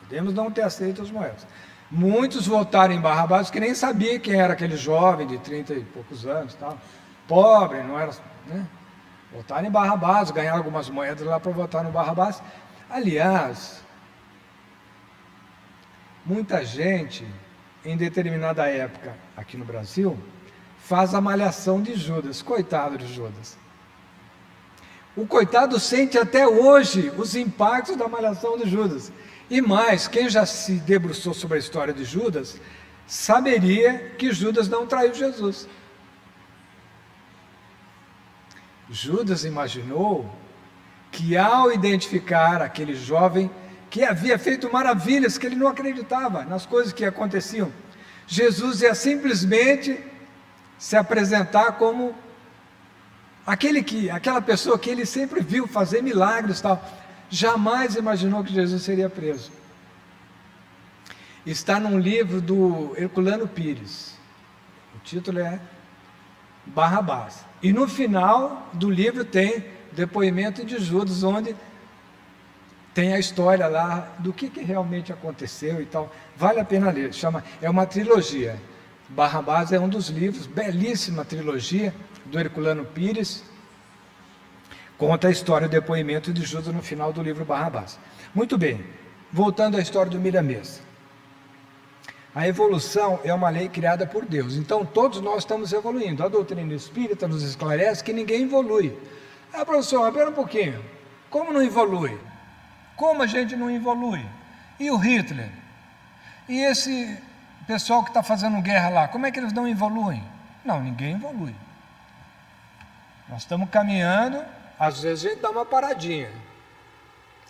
[0.00, 1.46] Podemos não ter aceito as moedas.
[1.90, 6.26] Muitos voltaram em Barrabás que nem sabia quem era aquele jovem de 30 e poucos
[6.26, 6.78] anos, tal.
[7.26, 8.12] pobre, não era.
[8.46, 8.66] Né?
[9.32, 12.42] Voltaram em Barrabás, ganharam algumas moedas lá para votar no Barrabás.
[12.88, 13.80] Aliás,
[16.24, 17.26] Muita gente,
[17.84, 20.18] em determinada época aqui no Brasil,
[20.78, 22.42] faz a malhação de Judas.
[22.42, 23.56] Coitado de Judas.
[25.16, 29.10] O coitado sente até hoje os impactos da malhação de Judas.
[29.48, 32.60] E mais, quem já se debruçou sobre a história de Judas,
[33.06, 35.66] saberia que Judas não traiu Jesus.
[38.90, 40.34] Judas imaginou
[41.12, 43.50] que ao identificar aquele jovem
[43.88, 47.72] que havia feito maravilhas, que ele não acreditava nas coisas que aconteciam.
[48.26, 49.98] Jesus ia simplesmente
[50.78, 52.14] se apresentar como
[53.46, 56.82] aquele que, aquela pessoa que ele sempre viu fazer milagres tal.
[57.28, 59.52] Jamais imaginou que Jesus seria preso.
[61.44, 64.14] Está num livro do Herculano Pires.
[64.94, 65.60] O título é
[66.66, 67.44] Barrabás.
[67.62, 71.54] E no final do livro tem depoimento de Judas, onde
[72.94, 76.14] tem a história lá do que, que realmente aconteceu e tal.
[76.36, 77.12] Vale a pena ler.
[77.12, 78.60] Chama, é uma trilogia.
[79.08, 81.94] Barrabás é um dos livros, belíssima trilogia
[82.26, 83.44] do Herculano Pires.
[84.96, 87.98] Conta a história, o depoimento de Judas no final do livro Barrabás.
[88.34, 88.84] Muito bem,
[89.32, 90.82] voltando à história do Miramês.
[92.34, 94.54] A evolução é uma lei criada por Deus.
[94.54, 96.24] Então todos nós estamos evoluindo.
[96.24, 98.96] A doutrina espírita nos esclarece que ninguém evolui.
[99.52, 100.84] Ah, professor, espera um pouquinho.
[101.28, 102.18] Como não evolui?
[102.96, 104.24] Como a gente não evolui?
[104.78, 105.50] E o Hitler?
[106.48, 107.18] E esse
[107.66, 110.22] pessoal que está fazendo guerra lá, como é que eles não evoluem?
[110.64, 111.54] Não, ninguém evolui.
[113.28, 114.44] Nós estamos caminhando,
[114.78, 116.30] às vezes a gente dá uma paradinha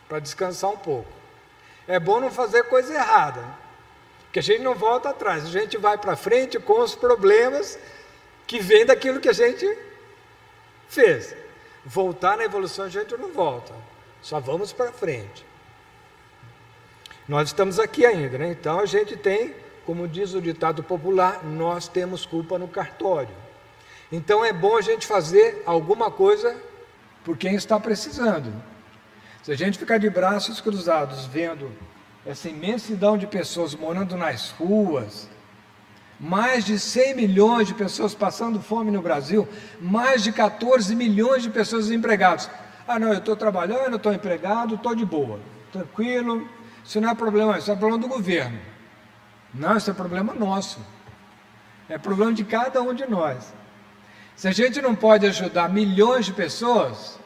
[0.09, 1.11] para descansar um pouco.
[1.89, 3.43] É bom não fazer coisa errada,
[4.31, 7.77] porque a gente não volta atrás, a gente vai para frente com os problemas
[8.47, 9.67] que vêm daquilo que a gente
[10.89, 11.35] fez.
[11.85, 13.75] Voltar na evolução a gente não volta,
[14.23, 15.45] só vamos para frente.
[17.27, 18.53] Nós estamos aqui ainda, né?
[18.53, 19.53] Então a gente tem,
[19.85, 23.35] como diz o ditado popular, nós temos culpa no cartório.
[24.13, 26.57] Então é bom a gente fazer alguma coisa
[27.25, 28.53] por quem está precisando.
[29.43, 31.73] Se a gente ficar de braços cruzados vendo
[32.25, 35.29] essa imensidão de pessoas morando nas ruas,
[36.19, 39.49] mais de 100 milhões de pessoas passando fome no Brasil,
[39.81, 42.51] mais de 14 milhões de pessoas desempregadas.
[42.87, 45.41] Ah, não, eu estou trabalhando, estou empregado, estou de boa,
[45.73, 46.47] tranquilo,
[46.85, 48.59] isso não é problema, isso é problema do governo.
[49.55, 50.81] Não, isso é problema nosso.
[51.89, 53.53] É problema de cada um de nós.
[54.37, 57.19] Se a gente não pode ajudar milhões de pessoas,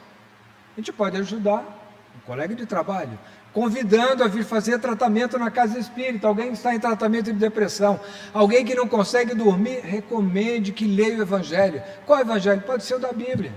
[0.77, 1.63] a gente pode ajudar
[2.17, 3.19] um colega de trabalho,
[3.55, 6.27] convidando a vir fazer tratamento na casa espírita.
[6.27, 8.01] Alguém que está em tratamento de depressão,
[8.35, 11.81] alguém que não consegue dormir, recomende que leia o Evangelho.
[12.05, 12.61] Qual Evangelho?
[12.63, 13.53] Pode ser o da Bíblia.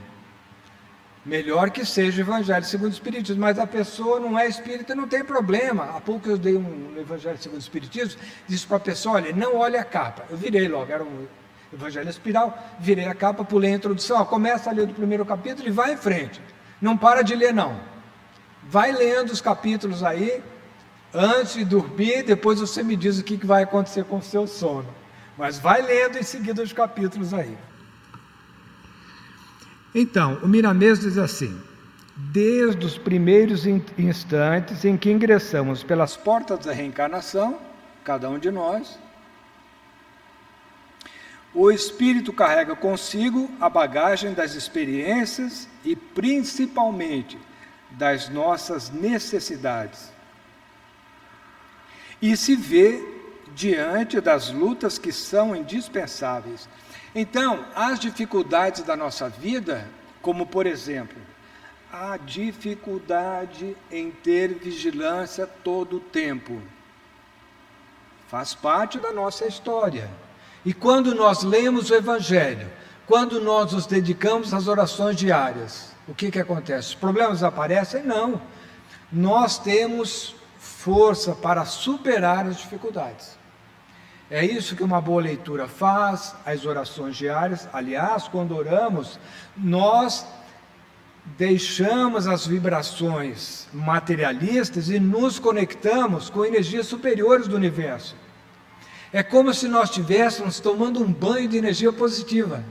[1.25, 5.07] Melhor que seja o Evangelho segundo o Espiritismo, mas a pessoa não é espírita, não
[5.07, 5.95] tem problema.
[5.97, 9.57] Há pouco eu dei um Evangelho segundo o Espiritismo, disse para a pessoa: olha, não
[9.57, 10.25] olhe a capa.
[10.29, 11.27] Eu virei logo, era um
[11.73, 15.67] Evangelho espiral, virei a capa, pulei a introdução, ó, começa a ler do primeiro capítulo
[15.67, 16.39] e vai em frente.
[16.79, 17.96] Não para de ler, não.
[18.69, 20.43] Vai lendo os capítulos aí,
[21.13, 24.93] antes de dormir, depois você me diz o que vai acontecer com o seu sono.
[25.37, 27.57] Mas vai lendo em seguida os capítulos aí.
[29.95, 31.57] Então, o Miramês diz assim:
[32.15, 37.59] desde os primeiros instantes em que ingressamos pelas portas da reencarnação,
[38.03, 38.99] cada um de nós,
[41.53, 47.37] o espírito carrega consigo a bagagem das experiências e, principalmente,
[47.97, 50.11] das nossas necessidades.
[52.21, 53.03] E se vê
[53.55, 56.69] diante das lutas que são indispensáveis.
[57.15, 59.89] Então, as dificuldades da nossa vida,
[60.21, 61.17] como por exemplo,
[61.91, 66.61] a dificuldade em ter vigilância todo o tempo,
[68.27, 70.09] faz parte da nossa história.
[70.63, 72.69] E quando nós lemos o Evangelho,
[73.07, 76.89] quando nós nos dedicamos às orações diárias, o que, que acontece?
[76.89, 78.03] Os problemas aparecem?
[78.03, 78.41] Não.
[79.11, 83.37] Nós temos força para superar as dificuldades.
[84.29, 87.67] É isso que uma boa leitura faz, as orações diárias.
[87.71, 89.19] Aliás, quando oramos,
[89.55, 90.25] nós
[91.37, 98.15] deixamos as vibrações materialistas e nos conectamos com energias superiores do universo.
[99.11, 102.63] É como se nós estivéssemos tomando um banho de energia positiva,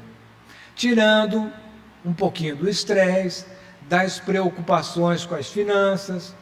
[0.74, 1.50] tirando
[2.06, 3.44] um pouquinho do estresse,
[3.82, 6.32] das preocupações com as finanças.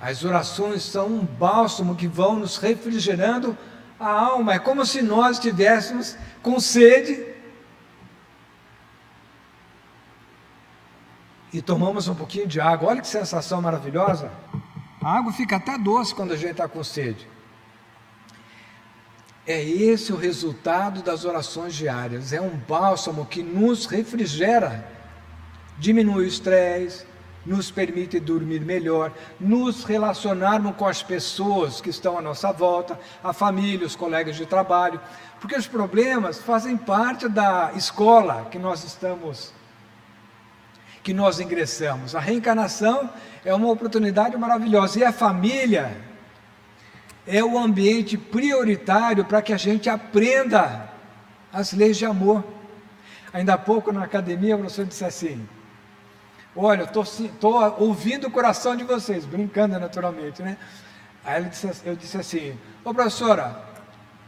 [0.00, 3.56] As orações são um bálsamo que vão nos refrigerando
[3.98, 4.54] a alma.
[4.54, 7.24] É como se nós estivéssemos com sede
[11.52, 12.90] e tomamos um pouquinho de água.
[12.90, 14.32] Olha que sensação maravilhosa.
[15.02, 17.28] A água fica até doce quando a gente está com sede.
[19.46, 22.32] É esse o resultado das orações diárias.
[22.32, 24.86] É um bálsamo que nos refrigera,
[25.78, 27.06] diminui o estresse,
[27.44, 33.32] nos permite dormir melhor, nos relacionarmos com as pessoas que estão à nossa volta, a
[33.32, 35.00] família, os colegas de trabalho,
[35.40, 39.52] porque os problemas fazem parte da escola que nós estamos
[41.02, 42.14] que nós ingressamos.
[42.14, 43.08] A reencarnação
[43.42, 44.98] é uma oportunidade maravilhosa.
[44.98, 45.96] E a família
[47.30, 50.90] é o ambiente prioritário para que a gente aprenda
[51.52, 52.44] as leis de amor.
[53.32, 55.48] Ainda há pouco na academia, o professor disse assim:
[56.56, 60.56] Olha, estou ouvindo o coração de vocês, brincando naturalmente, né?
[61.24, 63.62] Aí disse, eu disse assim: Ô professora,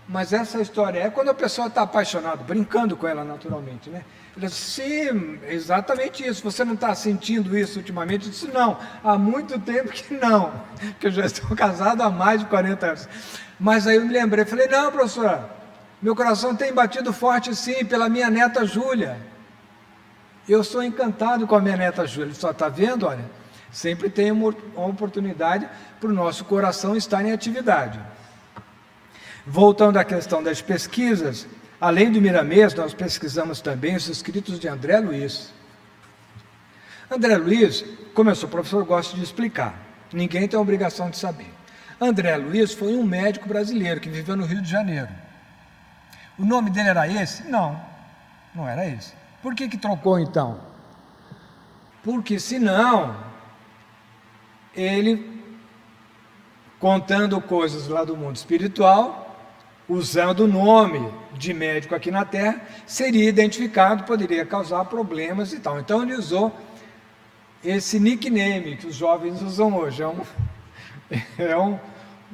[0.08, 4.04] mas essa história é quando a pessoa está apaixonada, brincando com ela naturalmente, né?
[4.48, 6.42] Sim, exatamente isso.
[6.42, 8.26] Você não está sentindo isso ultimamente?
[8.26, 10.52] Eu disse, não, há muito tempo que não,
[10.98, 13.08] que eu já estou casado há mais de 40 anos.
[13.60, 15.50] Mas aí eu me lembrei, falei, não, professora,
[16.00, 19.16] meu coração tem batido forte sim pela minha neta Júlia.
[20.48, 22.34] Eu sou encantado com a minha neta Júlia.
[22.34, 23.24] Só está vendo, olha,
[23.70, 25.68] sempre tem uma oportunidade
[26.00, 28.00] para o nosso coração estar em atividade.
[29.46, 31.46] Voltando à questão das pesquisas,
[31.82, 35.52] além do Miramês, nós pesquisamos também os escritos de André Luiz.
[37.10, 39.74] André Luiz, como eu sou professor, gosto de explicar.
[40.12, 41.52] Ninguém tem a obrigação de saber.
[42.00, 45.08] André Luiz foi um médico brasileiro que viveu no Rio de Janeiro.
[46.38, 47.48] O nome dele era esse?
[47.50, 47.84] Não,
[48.54, 49.12] não era esse.
[49.42, 50.60] Por que, que trocou então?
[52.04, 53.16] Porque senão
[54.72, 55.42] ele
[56.78, 59.36] contando coisas lá do mundo espiritual,
[59.88, 65.78] usando o nome de médico aqui na Terra, seria identificado, poderia causar problemas e tal.
[65.80, 66.52] Então ele usou
[67.64, 70.02] esse nickname que os jovens usam hoje.
[70.02, 70.20] É um,
[71.38, 71.78] é um,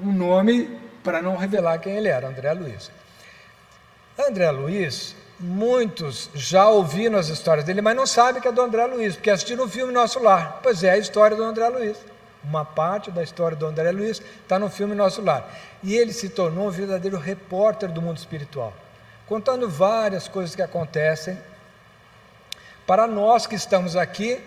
[0.03, 2.91] um nome para não revelar quem ele era, André Luiz.
[4.19, 8.85] André Luiz, muitos já ouviram as histórias dele, mas não sabem que é do André
[8.87, 10.61] Luiz, porque assistiram o filme Nosso Lar.
[10.63, 11.97] Pois é, a história do André Luiz.
[12.45, 15.49] Uma parte da história do André Luiz está no filme Nosso Lar.
[15.83, 18.73] E ele se tornou um verdadeiro repórter do mundo espiritual,
[19.29, 21.39] contando várias coisas que acontecem.
[22.87, 24.43] Para nós que estamos aqui,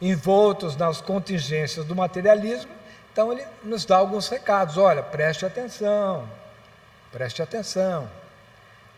[0.00, 2.70] envoltos nas contingências do materialismo,
[3.12, 4.78] então ele nos dá alguns recados.
[4.78, 6.28] Olha, preste atenção,
[7.10, 8.08] preste atenção.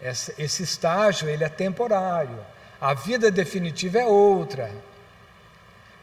[0.02, 2.38] Esse, esse estágio ele é temporário.
[2.80, 4.70] A vida definitiva é outra.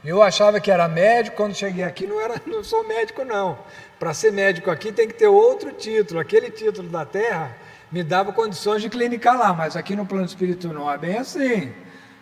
[0.03, 3.57] Eu achava que era médico, quando cheguei aqui não era, não sou médico não.
[3.99, 6.19] Para ser médico aqui tem que ter outro título.
[6.19, 7.55] Aquele título da Terra
[7.91, 11.73] me dava condições de clinicar lá, mas aqui no plano espiritual não é bem assim.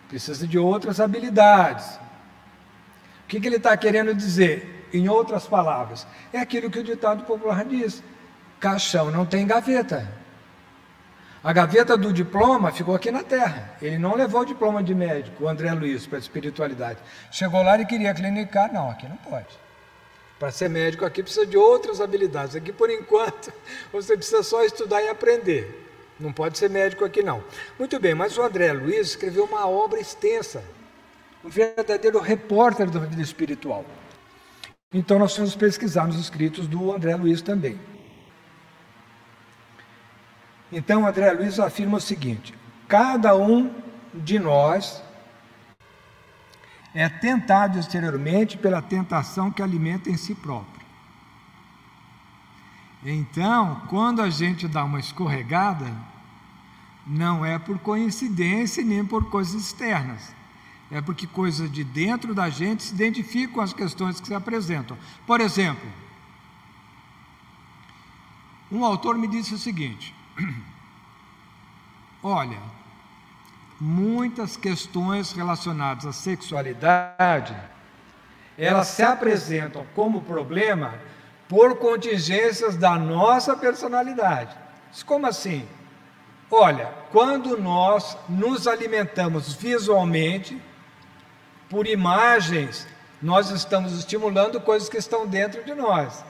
[0.08, 1.98] Precisa de outras habilidades.
[3.24, 4.88] O que, que ele está querendo dizer?
[4.92, 8.02] Em outras palavras, é aquilo que o ditado popular diz:
[8.60, 10.08] caixão não tem gaveta.
[11.42, 13.76] A gaveta do diploma ficou aqui na terra.
[13.82, 16.98] Ele não levou o diploma de médico, o André Luiz, para a espiritualidade.
[17.30, 18.72] Chegou lá e queria clinicar.
[18.72, 19.63] Não, aqui não pode.
[20.38, 22.56] Para ser médico aqui precisa de outras habilidades.
[22.56, 23.52] Aqui, por enquanto,
[23.92, 25.82] você precisa só estudar e aprender.
[26.18, 27.42] Não pode ser médico aqui, não.
[27.78, 30.62] Muito bem, mas o André Luiz escreveu uma obra extensa.
[31.44, 33.84] Um verdadeiro repórter da vida espiritual.
[34.92, 37.78] Então, nós vamos pesquisar nos escritos do André Luiz também.
[40.72, 42.54] Então, André Luiz afirma o seguinte:
[42.88, 43.72] cada um
[44.12, 45.02] de nós
[46.94, 50.84] é tentado exteriormente pela tentação que alimenta em si próprio.
[53.04, 55.92] Então, quando a gente dá uma escorregada,
[57.06, 60.34] não é por coincidência nem por coisas externas.
[60.90, 64.96] É porque coisas de dentro da gente se identificam com as questões que se apresentam.
[65.26, 65.90] Por exemplo,
[68.70, 70.14] um autor me disse o seguinte:
[72.22, 72.58] Olha,
[73.84, 77.54] muitas questões relacionadas à sexualidade,
[78.56, 80.94] elas se apresentam como problema
[81.46, 84.56] por contingências da nossa personalidade.
[85.04, 85.68] Como assim?
[86.50, 90.58] Olha, quando nós nos alimentamos visualmente,
[91.68, 92.86] por imagens,
[93.20, 96.24] nós estamos estimulando coisas que estão dentro de nós.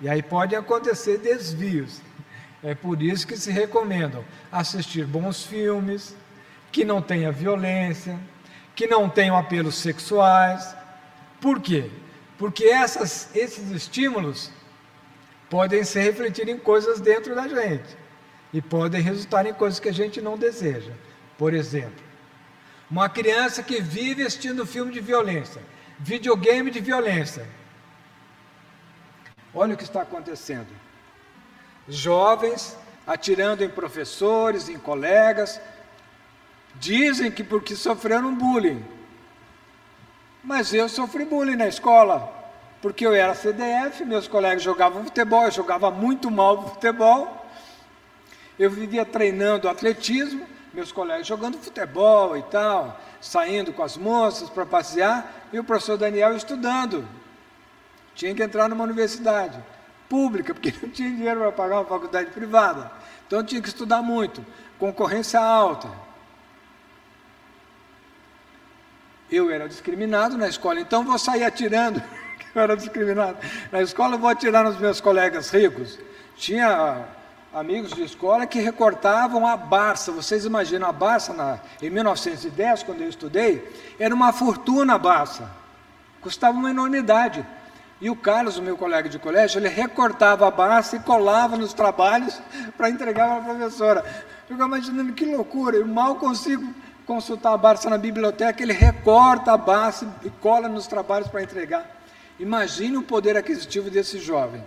[0.00, 2.00] E aí podem acontecer desvios.
[2.62, 6.14] É por isso que se recomendam assistir bons filmes,
[6.72, 8.18] que não tenha violência,
[8.74, 10.74] que não tenham apelos sexuais.
[11.40, 11.90] Por quê?
[12.38, 14.50] Porque essas, esses estímulos
[15.50, 17.96] podem se refletir em coisas dentro da gente
[18.52, 20.92] e podem resultar em coisas que a gente não deseja.
[21.36, 22.02] Por exemplo,
[22.90, 25.62] uma criança que vive assistindo filme de violência,
[25.98, 27.46] videogame de violência.
[29.54, 30.82] Olha o que está acontecendo
[31.88, 35.60] jovens atirando em professores, em colegas,
[36.82, 38.84] dizem que porque sofreram bullying.
[40.42, 42.28] Mas eu sofri bullying na escola,
[42.82, 47.46] porque eu era CDF, meus colegas jogavam futebol, eu jogava muito mal futebol.
[48.58, 54.66] Eu vivia treinando atletismo, meus colegas jogando futebol e tal, saindo com as moças para
[54.66, 57.06] passear, e o professor Daniel estudando.
[58.12, 59.56] Tinha que entrar numa universidade
[60.08, 62.90] pública, porque não tinha dinheiro para pagar uma faculdade privada.
[63.24, 64.44] Então tinha que estudar muito,
[64.80, 65.88] concorrência alta.
[69.32, 72.02] Eu era discriminado na escola, então vou sair atirando.
[72.54, 73.38] Eu era discriminado.
[73.72, 75.98] Na escola vou atirar nos meus colegas ricos.
[76.36, 77.06] Tinha
[77.50, 80.12] amigos de escola que recortavam a Barça.
[80.12, 83.66] Vocês imaginam a Barça na, em 1910, quando eu estudei,
[83.98, 85.50] era uma fortuna a Barça.
[86.20, 87.42] Custava uma enormidade.
[88.02, 91.72] E o Carlos, o meu colega de colégio, ele recortava a Barça e colava nos
[91.72, 92.38] trabalhos
[92.76, 94.04] para entregar para a professora.
[94.46, 96.74] Fico imaginando que loucura, eu mal consigo
[97.12, 101.84] consultar a Barça na biblioteca, ele recorta a Barça e cola nos trabalhos para entregar.
[102.40, 104.64] Imagine o poder aquisitivo desse jovem.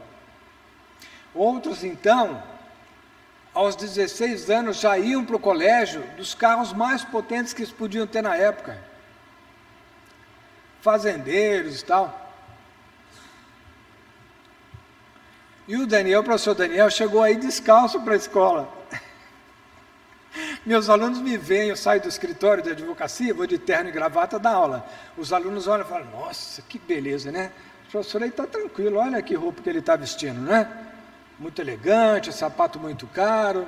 [1.34, 2.44] Outros, então,
[3.52, 8.06] aos 16 anos, já iam para o colégio dos carros mais potentes que eles podiam
[8.06, 8.78] ter na época.
[10.82, 12.32] Fazendeiros e tal.
[15.68, 18.75] E o Daniel, o professor Daniel, chegou aí descalço para a escola.
[20.66, 24.40] Meus alunos me veem, eu saio do escritório de advocacia, vou de terno e gravata
[24.40, 24.84] dar aula.
[25.16, 27.52] Os alunos olham e falam, nossa, que beleza, né?
[27.88, 30.68] O professor aí está tranquilo, olha que roupa que ele está vestindo, né?
[31.38, 33.68] Muito elegante, sapato muito caro.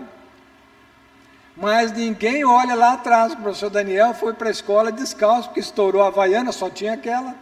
[1.56, 3.34] Mas ninguém olha lá atrás.
[3.34, 7.36] O professor Daniel foi para a escola descalço, porque estourou a havaiana, só tinha aquela,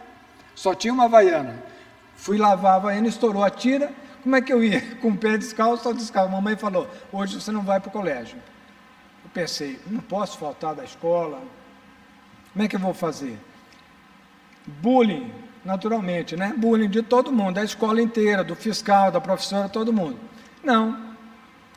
[0.54, 1.64] só tinha uma havaiana.
[2.14, 3.90] Fui lavar a havaiana, estourou a tira.
[4.22, 4.82] Como é que eu ia?
[5.00, 6.30] Com o pé descalço ou descalço?
[6.30, 8.36] Mamãe falou: hoje você não vai para o colégio
[9.36, 11.38] pensei, não posso faltar da escola.
[12.54, 13.38] Como é que eu vou fazer?
[14.66, 15.30] Bullying,
[15.62, 16.54] naturalmente, né?
[16.56, 20.18] Bullying de todo mundo, da escola inteira, do fiscal, da professora, todo mundo.
[20.64, 21.14] Não.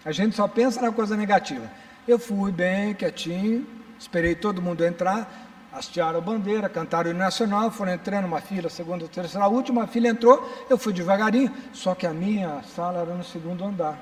[0.05, 1.70] A gente só pensa na coisa negativa.
[2.07, 3.68] Eu fui bem, quietinho,
[3.99, 5.30] esperei todo mundo entrar,
[5.74, 10.07] hastearam a bandeira, cantaram o nacional, foram entrando uma fila, segunda, terceira, a última fila
[10.07, 13.99] entrou, eu fui devagarinho, só que a minha sala era no segundo andar.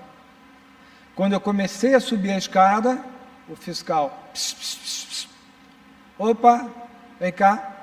[1.16, 3.04] Quando eu comecei a subir a escada,
[3.50, 4.30] o fiscal.
[4.34, 5.28] Pss, pss, pss,
[6.18, 6.68] Opa,
[7.20, 7.76] vem cá.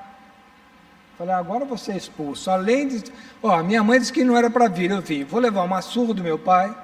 [1.16, 2.50] Falei, agora você é expulso.
[2.50, 3.12] Além de.
[3.42, 5.22] Ó, minha mãe disse que não era para vir, eu vim.
[5.24, 6.74] Vou levar uma surra do meu pai.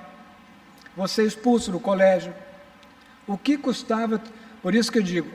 [0.97, 2.33] Você é expulso do colégio.
[3.27, 4.23] O que custava.
[4.63, 5.29] Por isso que eu digo: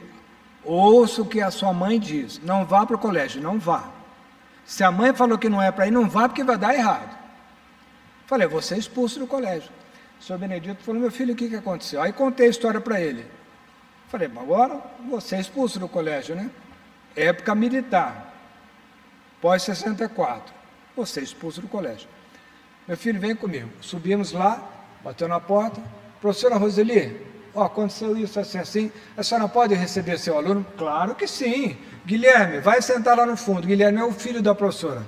[0.63, 2.39] ouça o que a sua mãe diz.
[2.41, 3.89] Não vá para o colégio, não vá.
[4.65, 7.15] Se a mãe falou que não é para ir, não vá porque vai dar errado.
[8.25, 9.69] Falei, você é expulso do colégio.
[10.19, 12.01] O senhor Benedito falou, meu filho, o que, que aconteceu?
[12.01, 13.25] Aí contei a história para ele.
[14.09, 16.49] Falei, mas agora você é expulso do colégio, né?
[17.15, 18.33] Época militar,
[19.41, 20.41] pós-64.
[20.95, 22.07] Você é expulso do colégio.
[22.87, 23.69] Meu filho, vem comigo.
[23.81, 24.63] Subimos lá,
[25.03, 25.81] bateu na porta.
[26.21, 27.19] Professora Roseli,
[27.53, 28.91] ó, aconteceu isso assim, assim.
[29.17, 30.65] A senhora pode receber seu aluno?
[30.77, 31.77] Claro que sim.
[32.05, 33.67] Guilherme, vai sentar lá no fundo.
[33.67, 35.05] Guilherme é o filho da professora.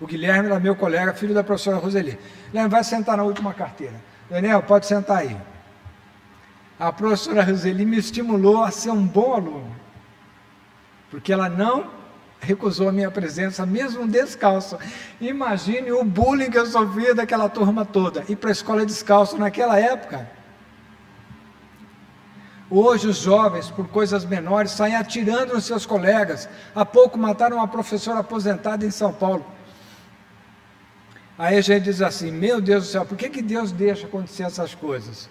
[0.00, 2.18] O Guilherme era meu colega, filho da professora Roseli.
[2.50, 3.94] Guilherme, vai sentar na última carteira.
[4.30, 5.36] Daniel, pode sentar aí.
[6.78, 9.76] A professora Roseli me estimulou a ser um bom aluno,
[11.10, 11.90] porque ela não
[12.40, 14.78] recusou a minha presença, mesmo descalço.
[15.20, 19.78] Imagine o bullying que eu sofria daquela turma toda, ir para a escola descalço naquela
[19.78, 20.30] época.
[22.70, 26.48] Hoje os jovens, por coisas menores, saem atirando nos seus colegas.
[26.74, 29.44] Há pouco mataram uma professora aposentada em São Paulo.
[31.36, 34.42] Aí a gente diz assim: meu Deus do céu, por que, que Deus deixa acontecer
[34.42, 35.30] essas coisas?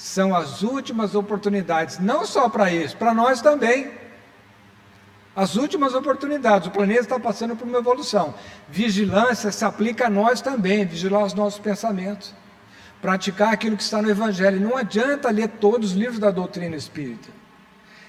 [0.00, 3.92] São as últimas oportunidades, não só para eles, para nós também.
[5.36, 8.34] As últimas oportunidades, o planeta está passando por uma evolução.
[8.66, 12.34] Vigilância se aplica a nós também, vigilar os nossos pensamentos,
[13.02, 14.58] praticar aquilo que está no Evangelho.
[14.58, 17.28] Não adianta ler todos os livros da doutrina espírita.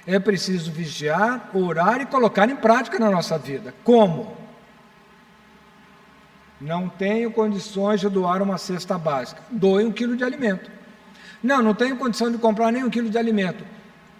[0.07, 3.75] É preciso vigiar, orar e colocar em prática na nossa vida.
[3.83, 4.37] Como?
[6.57, 9.43] Não tenho condições de doar uma cesta básica.
[9.51, 10.79] Doe um quilo de alimento.
[11.41, 13.63] Não, não tenho condição de comprar nem um quilo de alimento.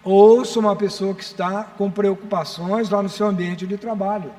[0.02, 4.32] Ouça uma pessoa que está com preocupações lá no seu ambiente de trabalho.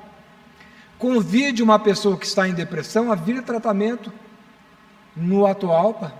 [0.98, 4.12] Convide uma pessoa que está em depressão a vir tratamento
[5.16, 6.12] no atual.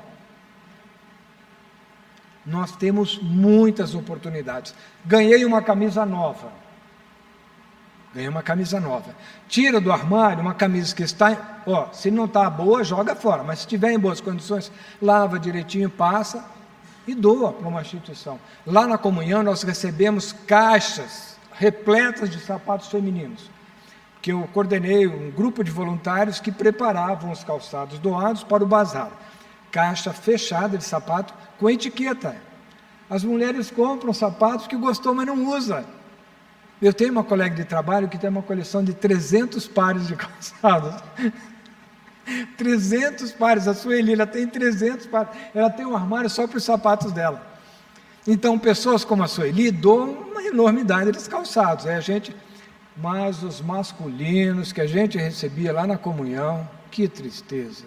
[2.47, 4.75] Nós temos muitas oportunidades.
[5.05, 6.65] Ganhei uma camisa nova
[8.15, 9.15] ganhei uma camisa nova.
[9.49, 13.59] Tira do armário uma camisa que está, ó, se não está boa, joga fora, mas
[13.59, 14.71] se estiver em boas condições,
[15.03, 16.54] lava direitinho, passa
[17.07, 18.39] e doa para uma instituição.
[18.67, 23.51] Lá na comunhão nós recebemos caixas repletas de sapatos femininos,
[24.21, 29.11] que eu coordenei um grupo de voluntários que preparavam os calçados doados para o bazar.
[29.71, 32.37] Caixa fechada de sapato com etiqueta.
[33.09, 35.85] As mulheres compram sapatos que gostou, mas não usa.
[36.81, 41.03] Eu tenho uma colega de trabalho que tem uma coleção de 300 pares de calçados.
[42.57, 46.65] 300 pares, a Sueli, ela tem 300 pares, ela tem um armário só para os
[46.65, 47.55] sapatos dela.
[48.27, 51.85] Então, pessoas como a Sueli doam uma enormidade de calçados.
[51.85, 52.35] É a gente,
[52.97, 57.85] mas os masculinos que a gente recebia lá na comunhão, que tristeza.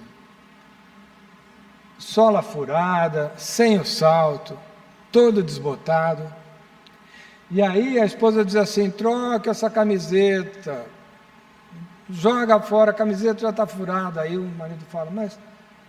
[1.97, 4.57] Sola furada, sem o salto,
[5.11, 6.31] todo desbotado.
[7.49, 10.85] E aí a esposa diz assim: troca essa camiseta,
[12.10, 14.22] joga fora, a camiseta já está furada.
[14.22, 15.38] Aí o marido fala: mas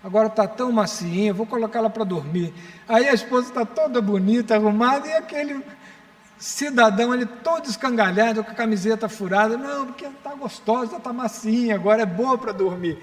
[0.02, 2.52] agora está tão macinha, vou colocá-la para dormir.
[2.88, 5.64] Aí a esposa está toda bonita, arrumada, e aquele
[6.38, 9.56] cidadão ali todo escangalhado, com a camiseta furada.
[9.56, 12.98] Não, porque está gostosa, está macinha, agora é boa para dormir.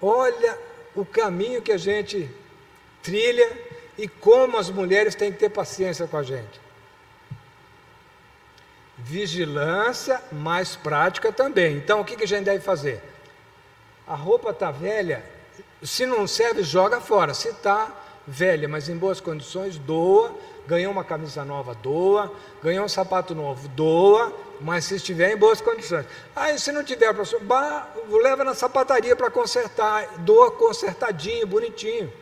[0.00, 0.58] Olha
[0.94, 2.28] o caminho que a gente
[3.02, 3.50] trilha
[3.98, 6.61] e como as mulheres têm que ter paciência com a gente.
[9.04, 11.76] Vigilância, mais prática também.
[11.76, 13.02] Então, o que, a gente deve fazer?
[14.06, 15.24] A roupa está velha,
[15.82, 17.34] se não serve, joga fora.
[17.34, 17.90] Se está
[18.26, 20.32] velha, mas em boas condições, doa.
[20.66, 22.32] Ganhou uma camisa nova, doa.
[22.62, 24.32] Ganhou um sapato novo, doa.
[24.60, 26.06] Mas se estiver em boas condições.
[26.36, 27.42] Aí, se não tiver, professor,
[28.22, 30.06] leva na sapataria para consertar.
[30.18, 32.12] Doa consertadinho, bonitinho.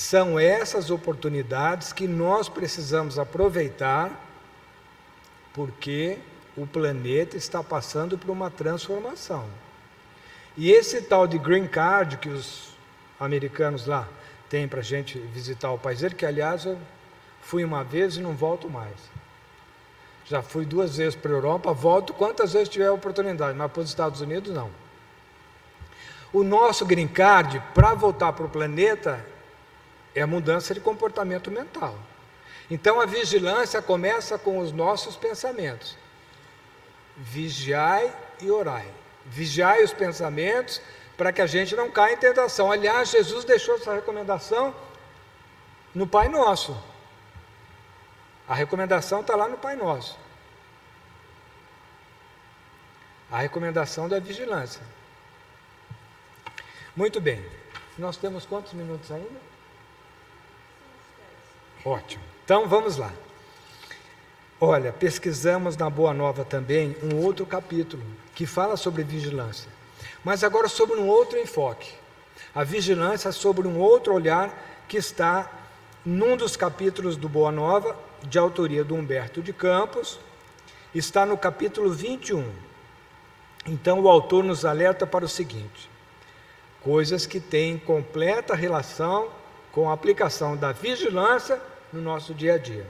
[0.00, 4.10] São essas oportunidades que nós precisamos aproveitar,
[5.52, 6.16] porque
[6.56, 9.44] o planeta está passando por uma transformação.
[10.56, 12.70] E esse tal de green card que os
[13.20, 14.08] americanos lá
[14.48, 16.78] têm para a gente visitar o país dele, que aliás eu
[17.42, 18.96] fui uma vez e não volto mais.
[20.24, 23.90] Já fui duas vezes para a Europa, volto quantas vezes tiver oportunidade, mas para os
[23.90, 24.70] Estados Unidos não.
[26.32, 29.22] O nosso green card, para voltar para o planeta,
[30.14, 31.96] é a mudança de comportamento mental.
[32.70, 35.96] Então a vigilância começa com os nossos pensamentos.
[37.16, 38.86] Vigiai e orai.
[39.26, 40.80] Vigiai os pensamentos
[41.16, 42.70] para que a gente não caia em tentação.
[42.70, 44.74] Aliás, Jesus deixou essa recomendação
[45.94, 46.80] no Pai Nosso.
[48.48, 50.18] A recomendação está lá no Pai Nosso.
[53.30, 54.82] A recomendação da vigilância.
[56.96, 57.44] Muito bem.
[57.98, 59.49] Nós temos quantos minutos ainda?
[61.84, 62.22] Ótimo.
[62.44, 63.12] Então vamos lá.
[64.60, 68.02] Olha, pesquisamos na Boa Nova também um outro capítulo
[68.34, 69.70] que fala sobre vigilância,
[70.22, 71.90] mas agora sobre um outro enfoque.
[72.54, 75.50] A vigilância sobre um outro olhar que está
[76.04, 80.20] num dos capítulos do Boa Nova, de autoria do Humberto de Campos,
[80.94, 82.50] está no capítulo 21.
[83.64, 85.88] Então o autor nos alerta para o seguinte:
[86.82, 89.28] coisas que têm completa relação
[89.72, 91.60] com a aplicação da vigilância
[91.92, 92.86] no nosso dia a dia.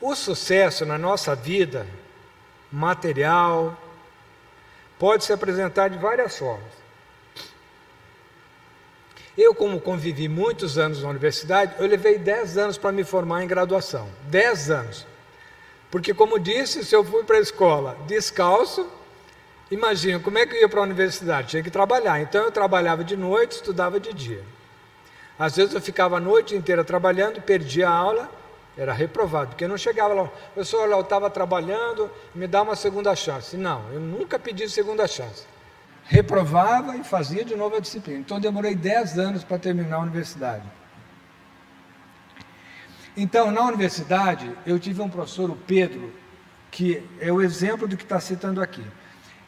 [0.00, 1.86] O sucesso na nossa vida
[2.70, 3.76] material
[4.98, 6.76] pode se apresentar de várias formas.
[9.36, 13.46] Eu, como convivi muitos anos na universidade, eu levei 10 anos para me formar em
[13.46, 14.08] graduação.
[14.28, 15.06] 10 anos.
[15.90, 18.88] Porque, como disse, se eu fui para a escola descalço,
[19.70, 21.48] imagina como é que eu ia para a universidade?
[21.48, 22.18] Tinha que trabalhar.
[22.20, 24.42] Então, eu trabalhava de noite, estudava de dia.
[25.38, 28.30] Às vezes eu ficava a noite inteira trabalhando, perdia a aula,
[28.76, 30.24] era reprovado, porque eu não chegava lá,
[30.54, 33.56] professor, eu estava trabalhando, me dá uma segunda chance.
[33.56, 35.44] Não, eu nunca pedi segunda chance.
[36.04, 38.20] Reprovava e fazia de novo a disciplina.
[38.20, 40.64] Então demorei 10 anos para terminar a universidade.
[43.16, 46.12] Então, na universidade, eu tive um professor, o Pedro,
[46.70, 48.84] que é o exemplo do que está citando aqui.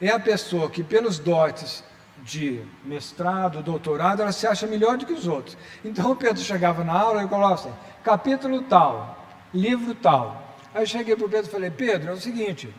[0.01, 1.85] É a pessoa que, pelos dotes
[2.25, 5.57] de mestrado, doutorado, ela se acha melhor do que os outros.
[5.85, 7.73] Então o Pedro chegava na aula e falava assim,
[8.05, 10.57] capítulo tal, livro tal.
[10.75, 12.73] Aí eu cheguei para o Pedro e falei, Pedro, é o seguinte,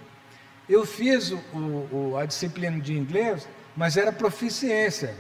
[0.67, 5.15] eu fiz o, o, a disciplina de inglês, mas era proficiência.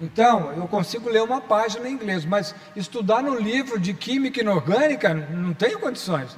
[0.00, 5.14] Então, eu consigo ler uma página em inglês, mas estudar no livro de química inorgânica,
[5.14, 6.36] não tenho condições.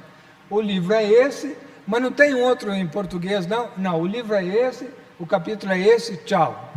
[0.49, 3.69] O livro é esse, mas não tem outro em português, não?
[3.75, 4.87] Não, o livro é esse,
[5.19, 6.71] o capítulo é esse, tchau.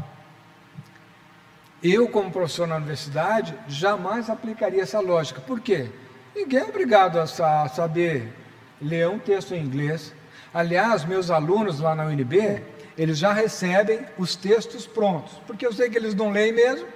[1.83, 5.41] Eu, como professor na universidade, jamais aplicaria essa lógica.
[5.41, 5.89] Por quê?
[6.35, 8.33] Ninguém é obrigado a saber
[8.81, 10.13] ler um texto em inglês.
[10.53, 12.63] Aliás, meus alunos lá na UNB,
[12.99, 16.87] eles já recebem os textos prontos, porque eu sei que eles não leem mesmo.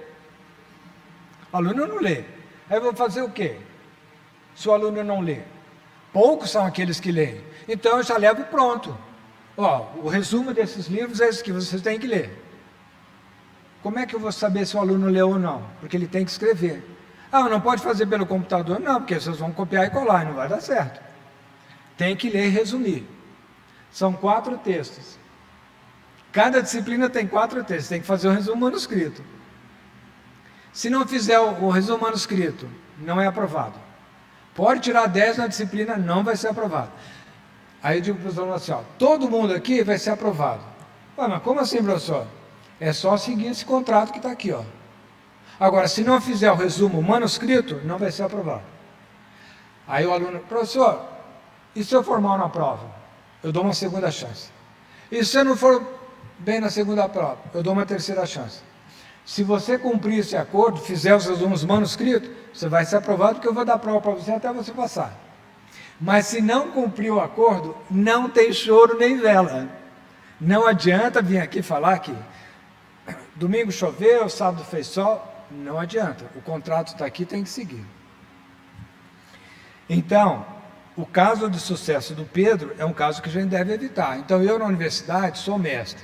[1.51, 2.23] O aluno não lê.
[2.69, 3.57] Aí eu vou fazer o quê?
[4.55, 5.39] Se o aluno não lê?
[6.13, 7.41] Poucos são aqueles que leem.
[7.67, 8.95] Então eu já levo pronto.
[9.57, 12.44] Ó, o resumo desses livros é esse que vocês têm que ler.
[13.85, 15.61] Como é que eu vou saber se o aluno leu ou não?
[15.79, 16.83] Porque ele tem que escrever.
[17.31, 18.79] Ah, não pode fazer pelo computador?
[18.79, 20.99] Não, porque vocês vão copiar e colar e não vai dar certo.
[21.95, 23.07] Tem que ler e resumir.
[23.91, 25.19] São quatro textos.
[26.31, 29.21] Cada disciplina tem quatro textos, tem que fazer o resumo manuscrito.
[30.73, 32.67] Se não fizer o, resumo manuscrito,
[32.97, 33.79] não é aprovado.
[34.55, 36.89] Pode tirar 10 na disciplina, não vai ser aprovado.
[37.83, 40.63] Aí eu digo para os alunos assim: ó, todo mundo aqui vai ser aprovado.
[41.19, 42.25] Ué, mas como assim, professor?
[42.79, 44.51] É só seguir esse contrato que está aqui.
[44.51, 44.63] Ó.
[45.59, 48.63] Agora, se não fizer o resumo manuscrito, não vai ser aprovado.
[49.87, 51.01] Aí o aluno, professor,
[51.75, 52.89] e se eu for mal na prova?
[53.43, 54.49] Eu dou uma segunda chance.
[55.11, 55.81] E se eu não for
[56.39, 57.37] bem na segunda prova?
[57.53, 58.59] Eu dou uma terceira chance.
[59.25, 63.53] Se você cumprir esse acordo, fizer os resumos manuscritos, você vai ser aprovado, porque eu
[63.53, 65.13] vou dar prova para você até você passar.
[65.99, 69.67] Mas se não cumprir o acordo, não tem choro nem vela.
[70.39, 72.15] Não adianta vir aqui falar que
[73.35, 75.31] domingo choveu, sábado fez sol.
[75.51, 76.25] Não adianta.
[76.35, 77.85] O contrato está aqui, tem que seguir.
[79.89, 80.45] Então,
[80.95, 84.17] o caso de sucesso do Pedro é um caso que a gente deve evitar.
[84.17, 86.03] Então, eu na universidade sou mestre,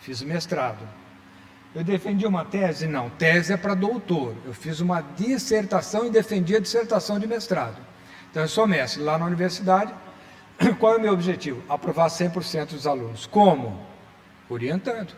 [0.00, 0.86] fiz mestrado.
[1.74, 2.86] Eu defendi uma tese?
[2.86, 4.34] Não, tese é para doutor.
[4.44, 7.76] Eu fiz uma dissertação e defendi a dissertação de mestrado.
[8.30, 9.94] Então, eu sou mestre lá na universidade.
[10.80, 11.62] Qual é o meu objetivo?
[11.68, 13.26] Aprovar 100% dos alunos.
[13.26, 13.80] Como?
[14.48, 15.14] Orientando.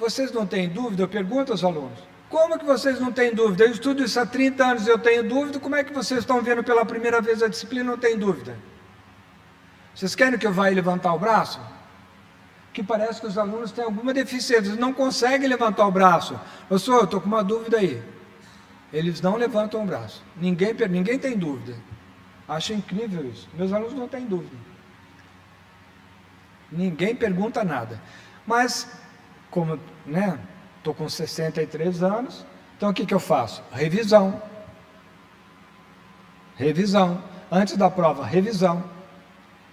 [0.00, 1.04] Vocês não têm dúvida?
[1.04, 1.98] Eu pergunto aos alunos.
[2.28, 3.64] Como que vocês não têm dúvida?
[3.64, 5.60] Eu estudo isso há 30 anos e eu tenho dúvida.
[5.60, 8.56] Como é que vocês estão vendo pela primeira vez a disciplina não têm dúvida?
[9.94, 11.60] Vocês querem que eu vá levantar o braço?
[12.72, 16.38] que parece que os alunos têm alguma deficiência, eles não conseguem levantar o braço.
[16.78, 18.02] Sou, eu estou com uma dúvida aí.
[18.92, 20.22] Eles não levantam o braço.
[20.36, 21.76] Ninguém, ninguém tem dúvida.
[22.48, 23.48] Acho incrível isso.
[23.54, 24.56] Meus alunos não têm dúvida.
[26.70, 28.00] Ninguém pergunta nada.
[28.46, 28.99] Mas,
[29.50, 30.38] como né,
[30.78, 32.46] estou com 63 anos,
[32.76, 33.62] então o que, que eu faço?
[33.70, 34.42] Revisão.
[36.56, 37.22] Revisão.
[37.50, 38.82] Antes da prova, revisão.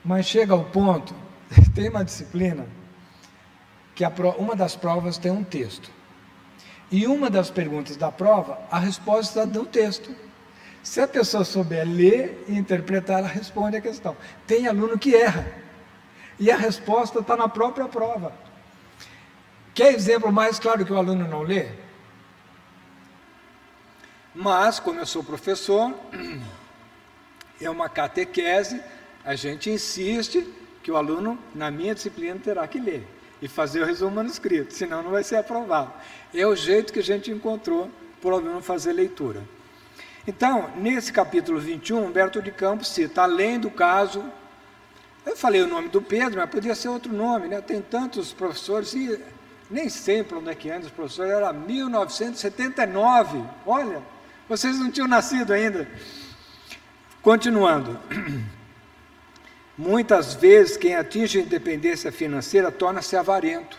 [0.03, 1.13] Mas chega ao ponto,
[1.73, 2.65] tem uma disciplina
[3.95, 5.89] que a, uma das provas tem um texto.
[6.91, 10.15] E uma das perguntas da prova, a resposta no texto.
[10.83, 14.15] Se a pessoa souber ler e interpretar, ela responde a questão.
[14.45, 15.45] Tem aluno que erra.
[16.39, 18.31] E a resposta está na própria prova.
[19.77, 21.67] Quer exemplo mais claro que o aluno não lê?
[24.33, 25.93] Mas, como eu sou professor,
[27.61, 28.81] é uma catequese,
[29.23, 30.51] a gente insiste
[30.81, 33.05] que o aluno, na minha disciplina, terá que ler
[33.39, 35.93] e fazer o resumo manuscrito, senão não vai ser aprovado.
[36.33, 37.87] É o jeito que a gente encontrou
[38.19, 39.43] para o aluno fazer leitura.
[40.25, 44.25] Então, nesse capítulo 21, Humberto de Campos cita, além do caso,
[45.23, 47.61] eu falei o nome do Pedro, mas podia ser outro nome, né?
[47.61, 49.36] tem tantos professores, e
[49.69, 54.01] nem sempre onde é que professores, era 1979, olha,
[54.47, 55.87] vocês não tinham nascido ainda.
[57.21, 57.99] Continuando.
[59.77, 63.77] Muitas vezes, quem atinge a independência financeira torna-se avarento.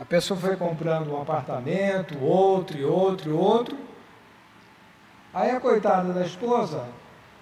[0.00, 3.78] A pessoa foi comprando um apartamento, outro, e outro, e outro.
[5.32, 6.84] Aí a coitada da esposa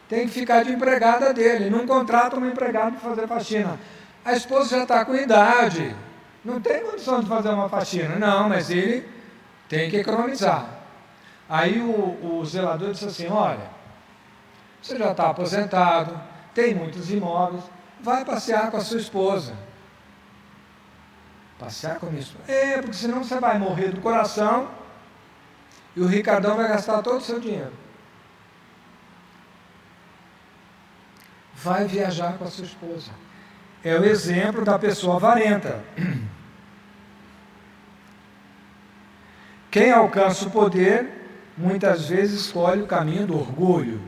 [0.08, 3.80] tem que ficar de empregada dele, não contrata uma empregada para fazer faxina.
[4.22, 5.96] A esposa já está com idade,
[6.45, 8.16] não tem condição de fazer uma faxina.
[8.16, 9.09] Não, mas ele
[9.68, 10.68] tem que economizar.
[11.49, 13.70] Aí o, o zelador disse assim: olha,
[14.80, 16.18] você já está aposentado,
[16.55, 17.62] tem muitos imóveis,
[18.01, 19.55] vai passear com a sua esposa.
[21.59, 22.51] Passear com a minha esposa?
[22.51, 24.68] É, porque senão você vai morrer do coração
[25.95, 27.72] e o Ricardão vai gastar todo o seu dinheiro.
[31.55, 33.12] Vai viajar com a sua esposa.
[33.84, 35.84] É o exemplo da pessoa avarenta.
[39.72, 41.08] Quem alcança o poder,
[41.56, 44.02] muitas vezes escolhe o caminho do orgulho.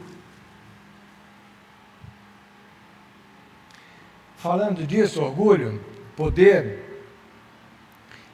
[4.37, 5.83] Falando disso, orgulho,
[6.15, 7.07] poder,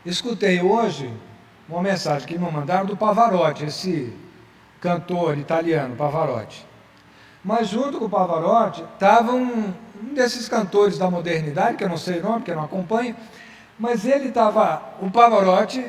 [0.04, 1.08] escutei hoje
[1.68, 4.12] uma mensagem que me mandaram do Pavarotti, esse
[4.80, 6.66] cantor italiano, Pavarotti.
[7.44, 9.72] Mas junto com o Pavarotti estava um,
[10.02, 13.14] um, desses cantores da modernidade, que eu não sei o nome, porque eu não acompanho,
[13.78, 15.88] mas ele estava, o Pavarotti,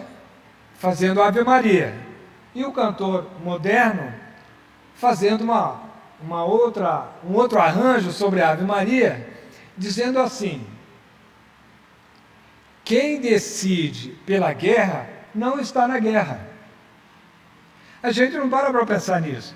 [0.81, 1.95] fazendo Ave Maria,
[2.55, 4.11] e o cantor moderno
[4.95, 5.79] fazendo uma,
[6.19, 9.29] uma outra, um outro arranjo sobre Ave Maria,
[9.77, 10.65] dizendo assim:
[12.83, 16.49] quem decide pela guerra não está na guerra.
[18.01, 19.55] A gente não para para pensar nisso.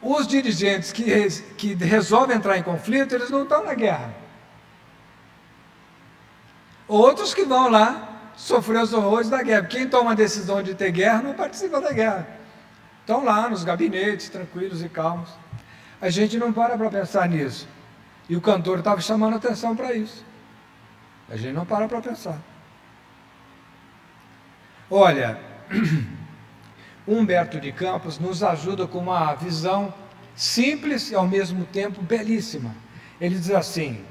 [0.00, 1.28] Os dirigentes que,
[1.58, 4.14] que resolvem entrar em conflito, eles não estão na guerra.
[6.88, 9.66] Outros que vão lá sofreu os horrores da guerra.
[9.66, 12.26] Quem toma a decisão de ter guerra não participa da guerra.
[13.00, 15.28] Estão lá nos gabinetes, tranquilos e calmos.
[16.00, 17.68] A gente não para para pensar nisso.
[18.28, 20.24] E o cantor estava chamando atenção para isso.
[21.28, 22.38] A gente não para para pensar.
[24.88, 25.38] Olha,
[27.06, 29.92] Humberto de Campos nos ajuda com uma visão
[30.36, 32.74] simples e ao mesmo tempo belíssima.
[33.20, 34.04] Ele diz assim: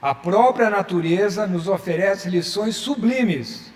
[0.00, 3.70] a própria natureza nos oferece lições sublimes,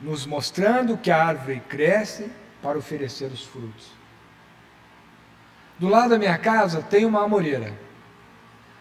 [0.00, 2.30] nos mostrando que a árvore cresce
[2.62, 3.90] para oferecer os frutos.
[5.78, 7.72] Do lado da minha casa tem uma amoreira.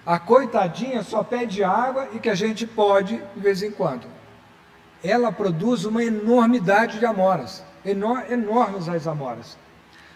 [0.06, 4.08] A coitadinha só pede água e que a gente pode de vez em quando.
[5.04, 9.58] Ela produz uma enormidade de amoras, enor enormes as amoras.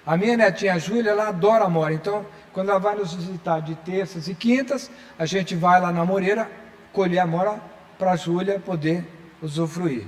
[0.06, 2.24] A minha netinha Júlia, ela adora amora, então
[2.56, 4.90] quando ela vai nos visitar de terças e quintas,
[5.20, 6.50] a gente vai lá na Moreira
[6.94, 7.60] colher a mora
[8.00, 9.06] para a Júlia poder
[9.42, 10.08] usufruir.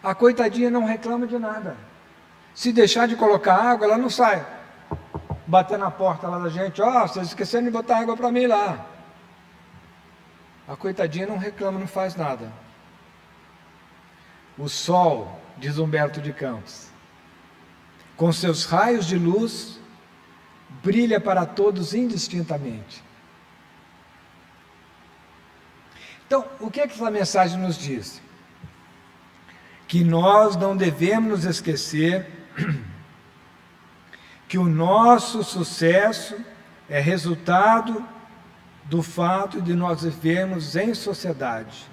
[0.00, 1.76] A coitadinha não reclama de nada.
[2.54, 4.46] Se deixar de colocar água, ela não sai.
[5.44, 8.46] Bater na porta lá da gente, ó, oh, vocês esqueceram de botar água para mim
[8.46, 8.86] lá.
[10.68, 12.52] A coitadinha não reclama, não faz nada.
[14.56, 16.86] O sol, diz Humberto de Campos,
[18.16, 19.81] com seus raios de luz,
[20.82, 23.02] brilha para todos indistintamente.
[26.26, 28.22] Então, o que, é que essa mensagem nos diz?
[29.86, 32.26] Que nós não devemos nos esquecer
[34.48, 36.36] que o nosso sucesso
[36.88, 38.02] é resultado
[38.84, 41.86] do fato de nós vivermos em sociedade.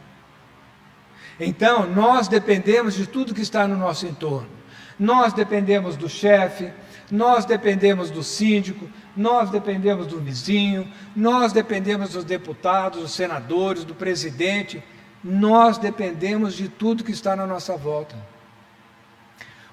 [1.39, 4.49] Então, nós dependemos de tudo que está no nosso entorno.
[4.97, 6.73] Nós dependemos do chefe,
[7.11, 13.95] nós dependemos do síndico, nós dependemos do vizinho, nós dependemos dos deputados, dos senadores, do
[13.95, 14.83] presidente,
[15.23, 18.15] nós dependemos de tudo que está na nossa volta.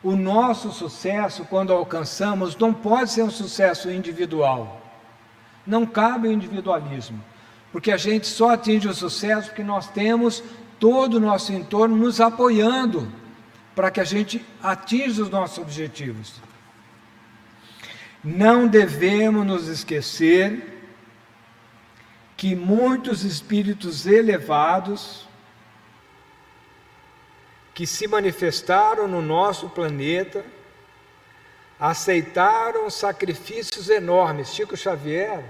[0.03, 4.81] O nosso sucesso, quando alcançamos, não pode ser um sucesso individual.
[5.67, 7.23] Não cabe o individualismo,
[7.73, 10.43] porque a gente só atinge o sucesso porque nós temos
[10.79, 13.11] todo o nosso entorno nos apoiando
[13.75, 16.41] para que a gente atinja os nossos objetivos.
[18.23, 20.75] Não devemos nos esquecer
[22.37, 25.27] que muitos espíritos elevados
[27.75, 30.45] que se manifestaram no nosso planeta
[31.79, 34.55] aceitaram sacrifícios enormes.
[34.55, 35.45] Chico Xavier,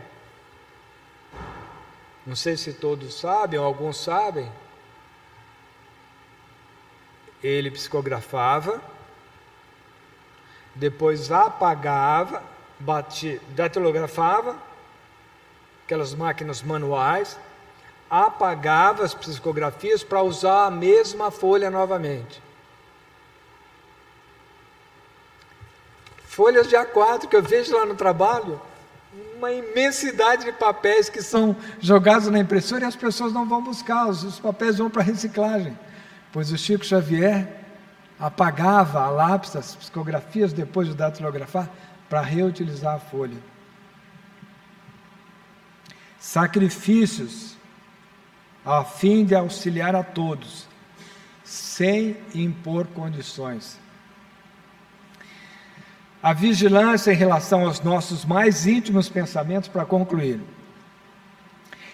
[2.26, 4.50] não sei se todos sabem, ou alguns sabem,
[7.42, 8.80] ele psicografava,
[10.74, 12.42] depois apagava
[12.78, 14.56] batia, datilografava,
[15.84, 17.38] aquelas máquinas manuais,
[18.10, 22.42] apagava as psicografias para usar a mesma folha novamente.
[26.26, 28.60] Folhas de A4 que eu vejo lá no trabalho,
[29.36, 34.08] uma imensidade de papéis que são jogados na impressora e as pessoas não vão buscar,
[34.08, 35.78] os papéis vão para reciclagem.
[36.32, 37.48] Pois o Chico Xavier
[38.18, 41.70] apagava a lápis, as psicografias depois de datilografar,
[42.08, 43.38] para reutilizar a folha.
[46.18, 47.56] Sacrifícios
[48.66, 50.66] a fim de auxiliar a todos,
[51.44, 53.78] sem impor condições.
[56.20, 60.40] A vigilância em relação aos nossos mais íntimos pensamentos, para concluir,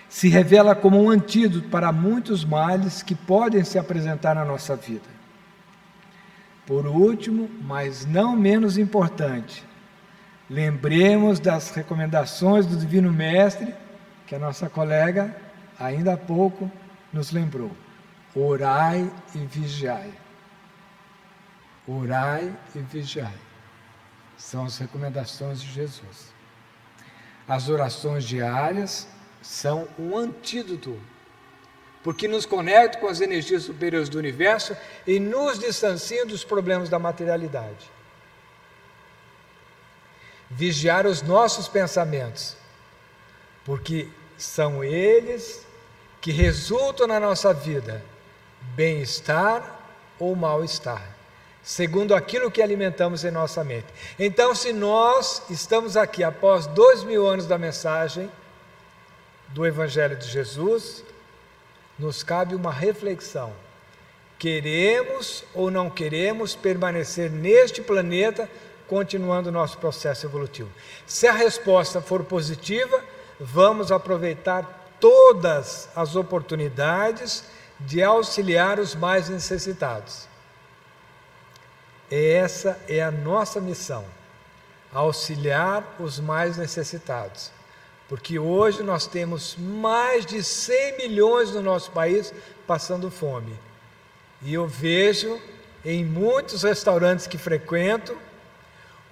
[0.09, 5.11] se revela como um antídoto para muitos males que podem se apresentar na nossa vida.
[6.67, 9.63] Por último, mas não menos importante,
[10.51, 13.75] Lembremos das recomendações do Divino Mestre,
[14.27, 15.35] que a nossa colega
[15.79, 16.71] ainda há pouco
[17.13, 17.71] nos lembrou.
[18.35, 20.13] Orai e vigiai.
[21.87, 23.35] Orai e vigiai.
[24.37, 26.33] São as recomendações de Jesus.
[27.47, 29.07] As orações diárias
[29.41, 30.99] são um antídoto,
[32.03, 34.77] porque nos conectam com as energias superiores do universo
[35.07, 37.91] e nos distanciam dos problemas da materialidade
[40.55, 42.57] vigiar os nossos pensamentos,
[43.65, 45.67] porque são eles
[46.21, 48.05] que resultam na nossa vida
[48.75, 49.81] bem-estar
[50.19, 51.03] ou mal-estar,
[51.63, 53.87] segundo aquilo que alimentamos em nossa mente.
[54.19, 58.31] Então, se nós estamos aqui após dois mil anos da mensagem
[59.49, 61.03] do Evangelho de Jesus,
[61.99, 63.53] nos cabe uma reflexão.
[64.39, 68.49] Queremos ou não queremos permanecer neste planeta
[68.89, 70.71] continuando o nosso processo evolutivo.
[71.07, 73.03] Se a resposta for positiva,
[73.39, 77.45] vamos aproveitar todas as oportunidades
[77.81, 80.29] de auxiliar os mais necessitados.
[82.11, 84.05] Essa é a nossa missão,
[84.93, 87.51] auxiliar os mais necessitados.
[88.09, 92.33] Porque hoje nós temos mais de 100 milhões no nosso país
[92.67, 93.59] passando fome.
[94.43, 95.41] E eu vejo
[95.85, 98.17] em muitos restaurantes que frequento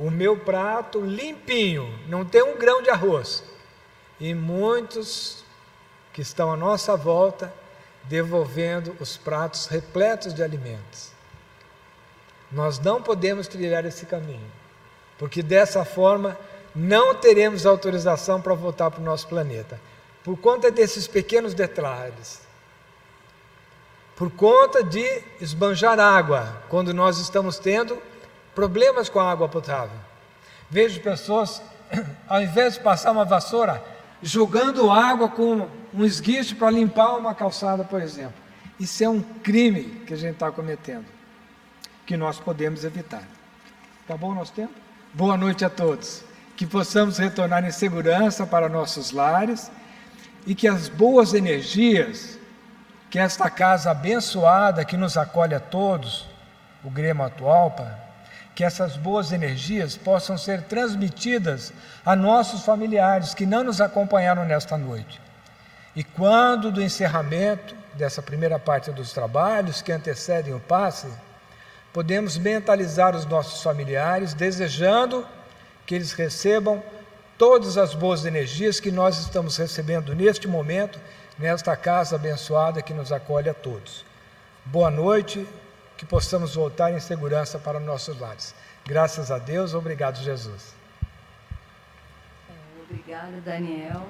[0.01, 3.45] o meu prato limpinho, não tem um grão de arroz.
[4.19, 5.45] E muitos
[6.11, 7.53] que estão à nossa volta
[8.05, 11.13] devolvendo os pratos repletos de alimentos.
[12.51, 14.51] Nós não podemos trilhar esse caminho,
[15.19, 16.37] porque dessa forma
[16.75, 19.79] não teremos autorização para voltar para o nosso planeta.
[20.25, 22.41] Por conta desses pequenos detalhes.
[24.17, 28.01] Por conta de esbanjar água, quando nós estamos tendo
[28.55, 29.97] problemas com a água potável.
[30.69, 31.63] Vejo pessoas,
[32.29, 33.83] ao invés de passar uma vassoura,
[34.23, 38.35] jogando água com um esguicho para limpar uma calçada, por exemplo.
[38.79, 41.07] Isso é um crime que a gente está cometendo,
[42.07, 43.23] que nós podemos evitar.
[44.05, 44.73] Acabou o nosso tempo?
[45.13, 46.25] Boa noite a todos.
[46.57, 49.71] Que possamos retornar em segurança para nossos lares
[50.47, 52.39] e que as boas energias,
[53.11, 56.27] que esta casa abençoada que nos acolhe a todos,
[56.83, 57.99] o Grêmio Atualpa,
[58.55, 61.73] que essas boas energias possam ser transmitidas
[62.05, 65.21] a nossos familiares que não nos acompanharam nesta noite.
[65.95, 71.09] E quando do encerramento dessa primeira parte dos trabalhos que antecedem o passe,
[71.93, 75.27] podemos mentalizar os nossos familiares, desejando
[75.87, 76.83] que eles recebam
[77.37, 81.01] todas as boas energias que nós estamos recebendo neste momento,
[81.39, 84.05] nesta casa abençoada que nos acolhe a todos.
[84.65, 85.49] Boa noite,
[86.01, 88.55] que possamos voltar em segurança para nossos lares.
[88.87, 90.75] Graças a Deus, obrigado, Jesus.
[92.49, 94.09] É, obrigada, Daniel,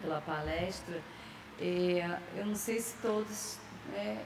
[0.00, 1.02] pela palestra.
[1.60, 3.58] É, eu não sei se todos
[3.88, 4.24] né,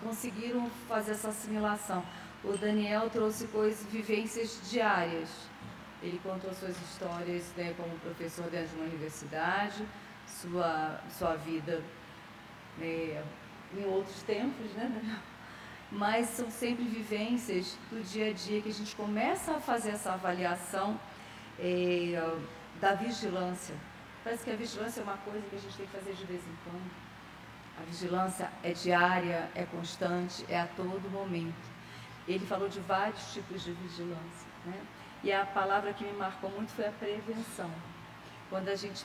[0.00, 2.04] conseguiram fazer essa assimilação.
[2.44, 5.30] O Daniel trouxe coisas, vivências diárias.
[6.00, 9.84] Ele contou suas histórias né, como professor dentro de uma universidade,
[10.28, 11.82] sua, sua vida
[12.80, 13.20] é,
[13.76, 15.20] em outros tempos, né?
[15.90, 20.12] Mas são sempre vivências do dia a dia que a gente começa a fazer essa
[20.12, 20.98] avaliação
[21.58, 22.14] é,
[22.80, 23.74] da vigilância.
[24.24, 26.40] Parece que a vigilância é uma coisa que a gente tem que fazer de vez
[26.40, 26.90] em quando.
[27.80, 31.72] A vigilância é diária, é constante, é a todo momento.
[32.26, 34.48] Ele falou de vários tipos de vigilância.
[34.64, 34.80] Né?
[35.24, 37.70] E a palavra que me marcou muito foi a prevenção.
[38.48, 39.04] Quando a gente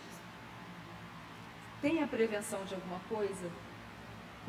[1.82, 3.50] tem a prevenção de alguma coisa,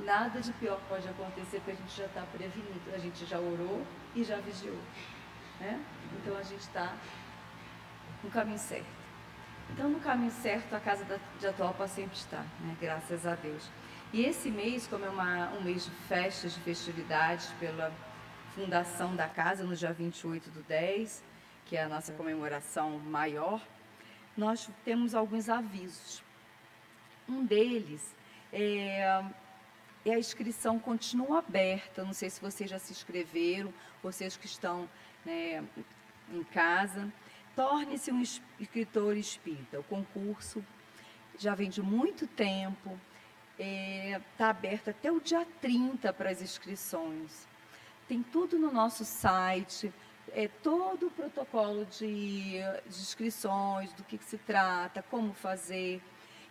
[0.05, 3.85] nada de pior pode acontecer porque a gente já está prevenido, a gente já orou
[4.15, 4.79] e já vigiou.
[5.61, 5.83] Né?
[6.21, 6.95] Então a gente está
[8.23, 8.99] no caminho certo.
[9.71, 11.05] Então, no caminho certo, a casa
[11.39, 12.75] de Atualpa sempre está, né?
[12.81, 13.69] graças a Deus.
[14.13, 17.93] E esse mês, como é uma, um mês de festas, de festividades, pela
[18.55, 21.23] fundação da casa, no dia 28 do 10,
[21.67, 23.61] que é a nossa comemoração maior,
[24.37, 26.23] nós temos alguns avisos.
[27.29, 28.15] Um deles
[28.51, 29.23] é
[30.05, 32.05] e a inscrição continua aberta.
[32.05, 33.73] Não sei se vocês já se inscreveram,
[34.03, 34.89] vocês que estão
[35.25, 35.65] né,
[36.33, 37.13] em casa.
[37.55, 39.81] Torne-se um escritor espírita.
[39.81, 40.65] O concurso
[41.39, 42.99] já vem de muito tempo,
[43.59, 47.47] está é, tá aberto até o dia 30 para as inscrições.
[48.09, 49.93] Tem tudo no nosso site,
[50.33, 52.53] é, todo o protocolo de,
[52.87, 56.03] de inscrições, do que, que se trata, como fazer.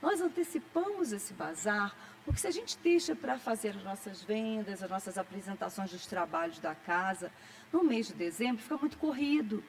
[0.00, 1.94] Nós antecipamos esse bazar
[2.24, 6.58] porque se a gente deixa para fazer as nossas vendas, as nossas apresentações dos trabalhos
[6.58, 7.32] da casa,
[7.72, 9.62] no mês de dezembro fica muito corrido.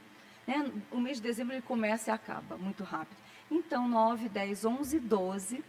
[0.46, 0.72] Né?
[0.92, 3.18] O mês de dezembro ele começa e acaba muito rápido.
[3.50, 5.64] Então, 9, 10, 11, 12,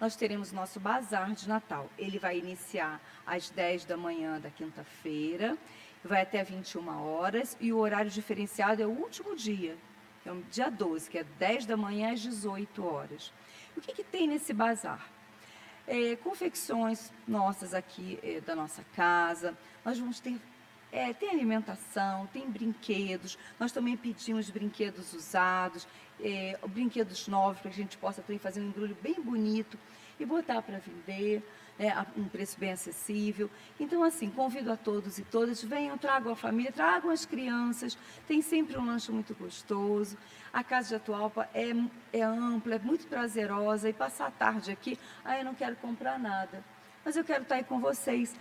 [0.00, 1.88] nós teremos nosso bazar de Natal.
[1.98, 5.56] Ele vai iniciar às 10 da manhã da quinta-feira,
[6.04, 9.76] vai até 21 horas e o horário diferenciado é o último dia,
[10.26, 13.32] é o dia 12, que é 10 da manhã às 18 horas.
[13.76, 15.11] O que, que tem nesse bazar?
[15.94, 20.40] É, confecções nossas aqui é, da nossa casa, nós vamos ter
[20.90, 23.38] é, tem alimentação, tem brinquedos.
[23.60, 25.86] Nós também pedimos brinquedos usados,
[26.18, 29.78] é, brinquedos novos, para que a gente possa também fazer um embrulho bem bonito
[30.18, 31.42] e botar para vender.
[31.82, 33.50] É, um preço bem acessível.
[33.80, 38.40] Então, assim, convido a todos e todas, venham, tragam a família, tragam as crianças, tem
[38.40, 40.16] sempre um lanche muito gostoso.
[40.52, 41.72] A Casa de Atualpa é,
[42.12, 46.18] é ampla, é muito prazerosa, e passar a tarde aqui, ah, eu não quero comprar
[46.18, 46.62] nada,
[47.04, 48.34] mas eu quero estar aí com vocês.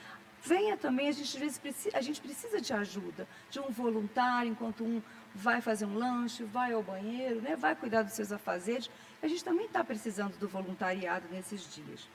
[0.43, 4.51] Venha também, a gente, às vezes, precisa, a gente precisa de ajuda, de um voluntário,
[4.51, 5.01] enquanto um
[5.33, 8.89] vai fazer um lanche, vai ao banheiro, né, vai cuidar dos seus afazeres.
[9.21, 12.07] A gente também está precisando do voluntariado nesses dias.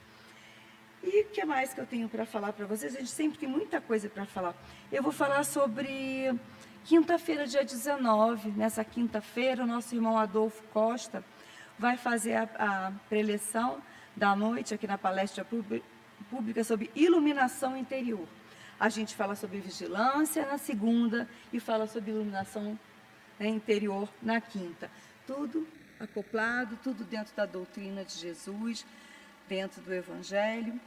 [1.02, 2.94] E o que mais que eu tenho para falar para vocês?
[2.94, 4.54] A gente sempre tem muita coisa para falar.
[4.90, 6.34] Eu vou falar sobre
[6.84, 8.50] quinta-feira, dia 19.
[8.50, 11.24] Nessa quinta-feira, o nosso irmão Adolfo Costa
[11.78, 13.80] vai fazer a, a preleção
[14.16, 15.46] da noite aqui na palestra
[16.30, 18.26] pública sobre iluminação interior.
[18.78, 22.78] A gente fala sobre vigilância na segunda e fala sobre iluminação
[23.38, 24.90] né, interior na quinta.
[25.26, 25.66] Tudo
[25.98, 28.84] acoplado, tudo dentro da doutrina de Jesus,
[29.48, 30.78] dentro do Evangelho.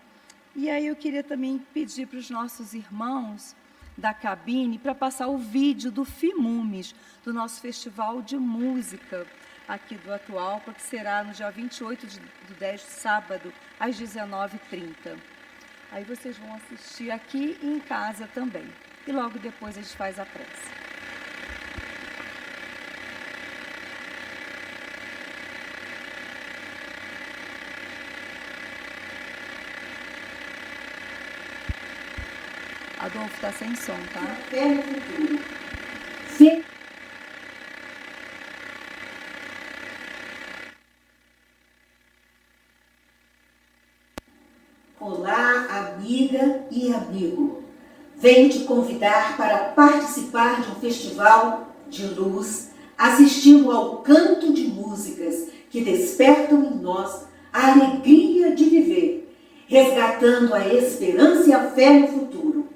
[0.55, 3.55] E aí eu queria também pedir para os nossos irmãos
[3.97, 9.27] da cabine para passar o vídeo do FIMUMES, do nosso festival de música
[9.67, 15.17] aqui do Atualpa, que será no dia 28 de, do 10, sábado, às 19h30.
[15.91, 18.67] Aí vocês vão assistir aqui e em casa também.
[19.05, 20.88] E logo depois a gente faz a prece.
[33.09, 34.21] Adolfo está sem som, tá?
[34.51, 34.83] Fé.
[44.99, 47.63] Olá, amiga e amigo.
[48.15, 55.47] Venho te convidar para participar de um festival de luz, assistindo ao canto de músicas
[55.71, 59.35] que despertam em nós a alegria de viver,
[59.67, 62.68] resgatando a esperança e a fé no futuro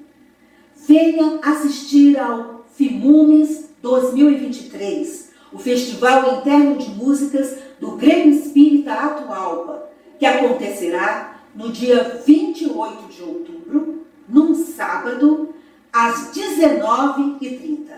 [0.88, 10.26] venha assistir ao FIMUMES 2023, o Festival Interno de Músicas do Grêmio Espírita Atualpa, que
[10.26, 15.54] acontecerá no dia 28 de outubro, num sábado,
[15.92, 17.92] às 19h30.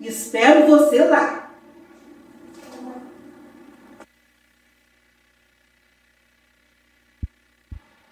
[0.00, 1.44] Espero você lá!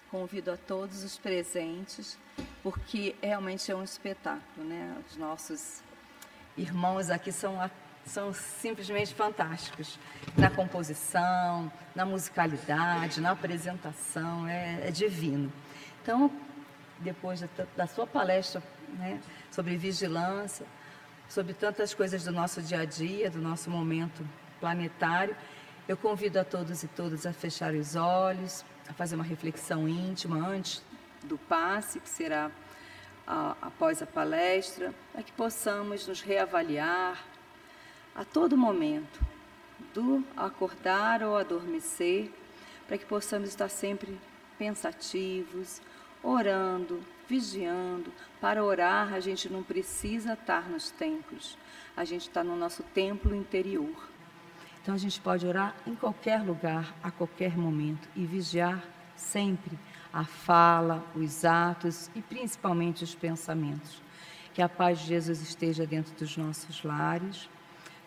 [0.09, 2.17] Convido a todos os presentes
[2.65, 4.97] porque realmente é um espetáculo, né?
[5.07, 5.83] Os nossos
[6.57, 7.69] irmãos aqui são,
[8.03, 9.99] são simplesmente fantásticos
[10.35, 15.53] na composição, na musicalidade, na apresentação, é, é divino.
[16.01, 16.31] Então,
[17.01, 17.47] depois da,
[17.77, 18.63] da sua palestra
[18.97, 20.65] né, sobre vigilância,
[21.29, 24.27] sobre tantas coisas do nosso dia a dia, do nosso momento
[24.59, 25.37] planetário,
[25.87, 30.37] eu convido a todos e todas a fechar os olhos, a fazer uma reflexão íntima
[30.37, 30.81] antes
[31.23, 32.51] do passe, que será
[33.25, 37.23] a, após a palestra, para que possamos nos reavaliar
[38.15, 39.19] a todo momento,
[39.93, 42.31] do acordar ou adormecer,
[42.87, 44.17] para que possamos estar sempre
[44.57, 45.81] pensativos,
[46.21, 48.11] orando, vigiando.
[48.39, 51.57] Para orar, a gente não precisa estar nos templos,
[51.95, 54.09] a gente está no nosso templo interior.
[54.81, 58.83] Então a gente pode orar em qualquer lugar, a qualquer momento e vigiar
[59.15, 59.77] sempre
[60.15, 64.01] a fala, os atos e principalmente os pensamentos.
[64.53, 67.49] Que a paz de Jesus esteja dentro dos nossos lares,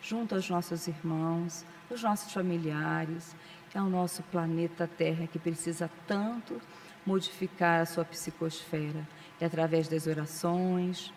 [0.01, 3.35] junto aos nossos irmãos, os nossos familiares,
[3.75, 6.59] é o nosso planeta Terra que precisa tanto
[7.05, 9.07] modificar a sua psicosfera.
[9.39, 11.13] E através das orações,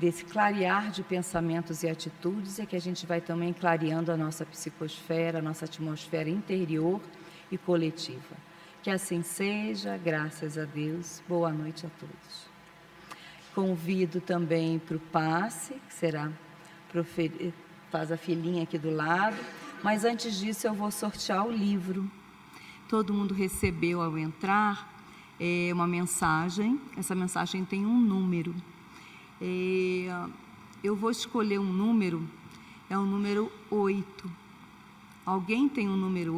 [0.00, 4.44] desse clarear de pensamentos e atitudes, é que a gente vai também clareando a nossa
[4.44, 7.00] psicosfera, a nossa atmosfera interior
[7.52, 8.47] e coletiva.
[8.80, 11.20] Que assim seja, graças a Deus.
[11.28, 12.48] Boa noite a todos.
[13.52, 16.30] Convido também para o passe, que será
[17.90, 19.36] faz a filhinha aqui do lado,
[19.82, 22.08] mas antes disso eu vou sortear o livro.
[22.88, 24.88] Todo mundo recebeu ao entrar
[25.40, 28.54] é, uma mensagem, essa mensagem tem um número.
[29.40, 30.06] É,
[30.84, 32.28] eu vou escolher um número,
[32.88, 34.30] é o número 8.
[35.26, 36.36] Alguém tem um número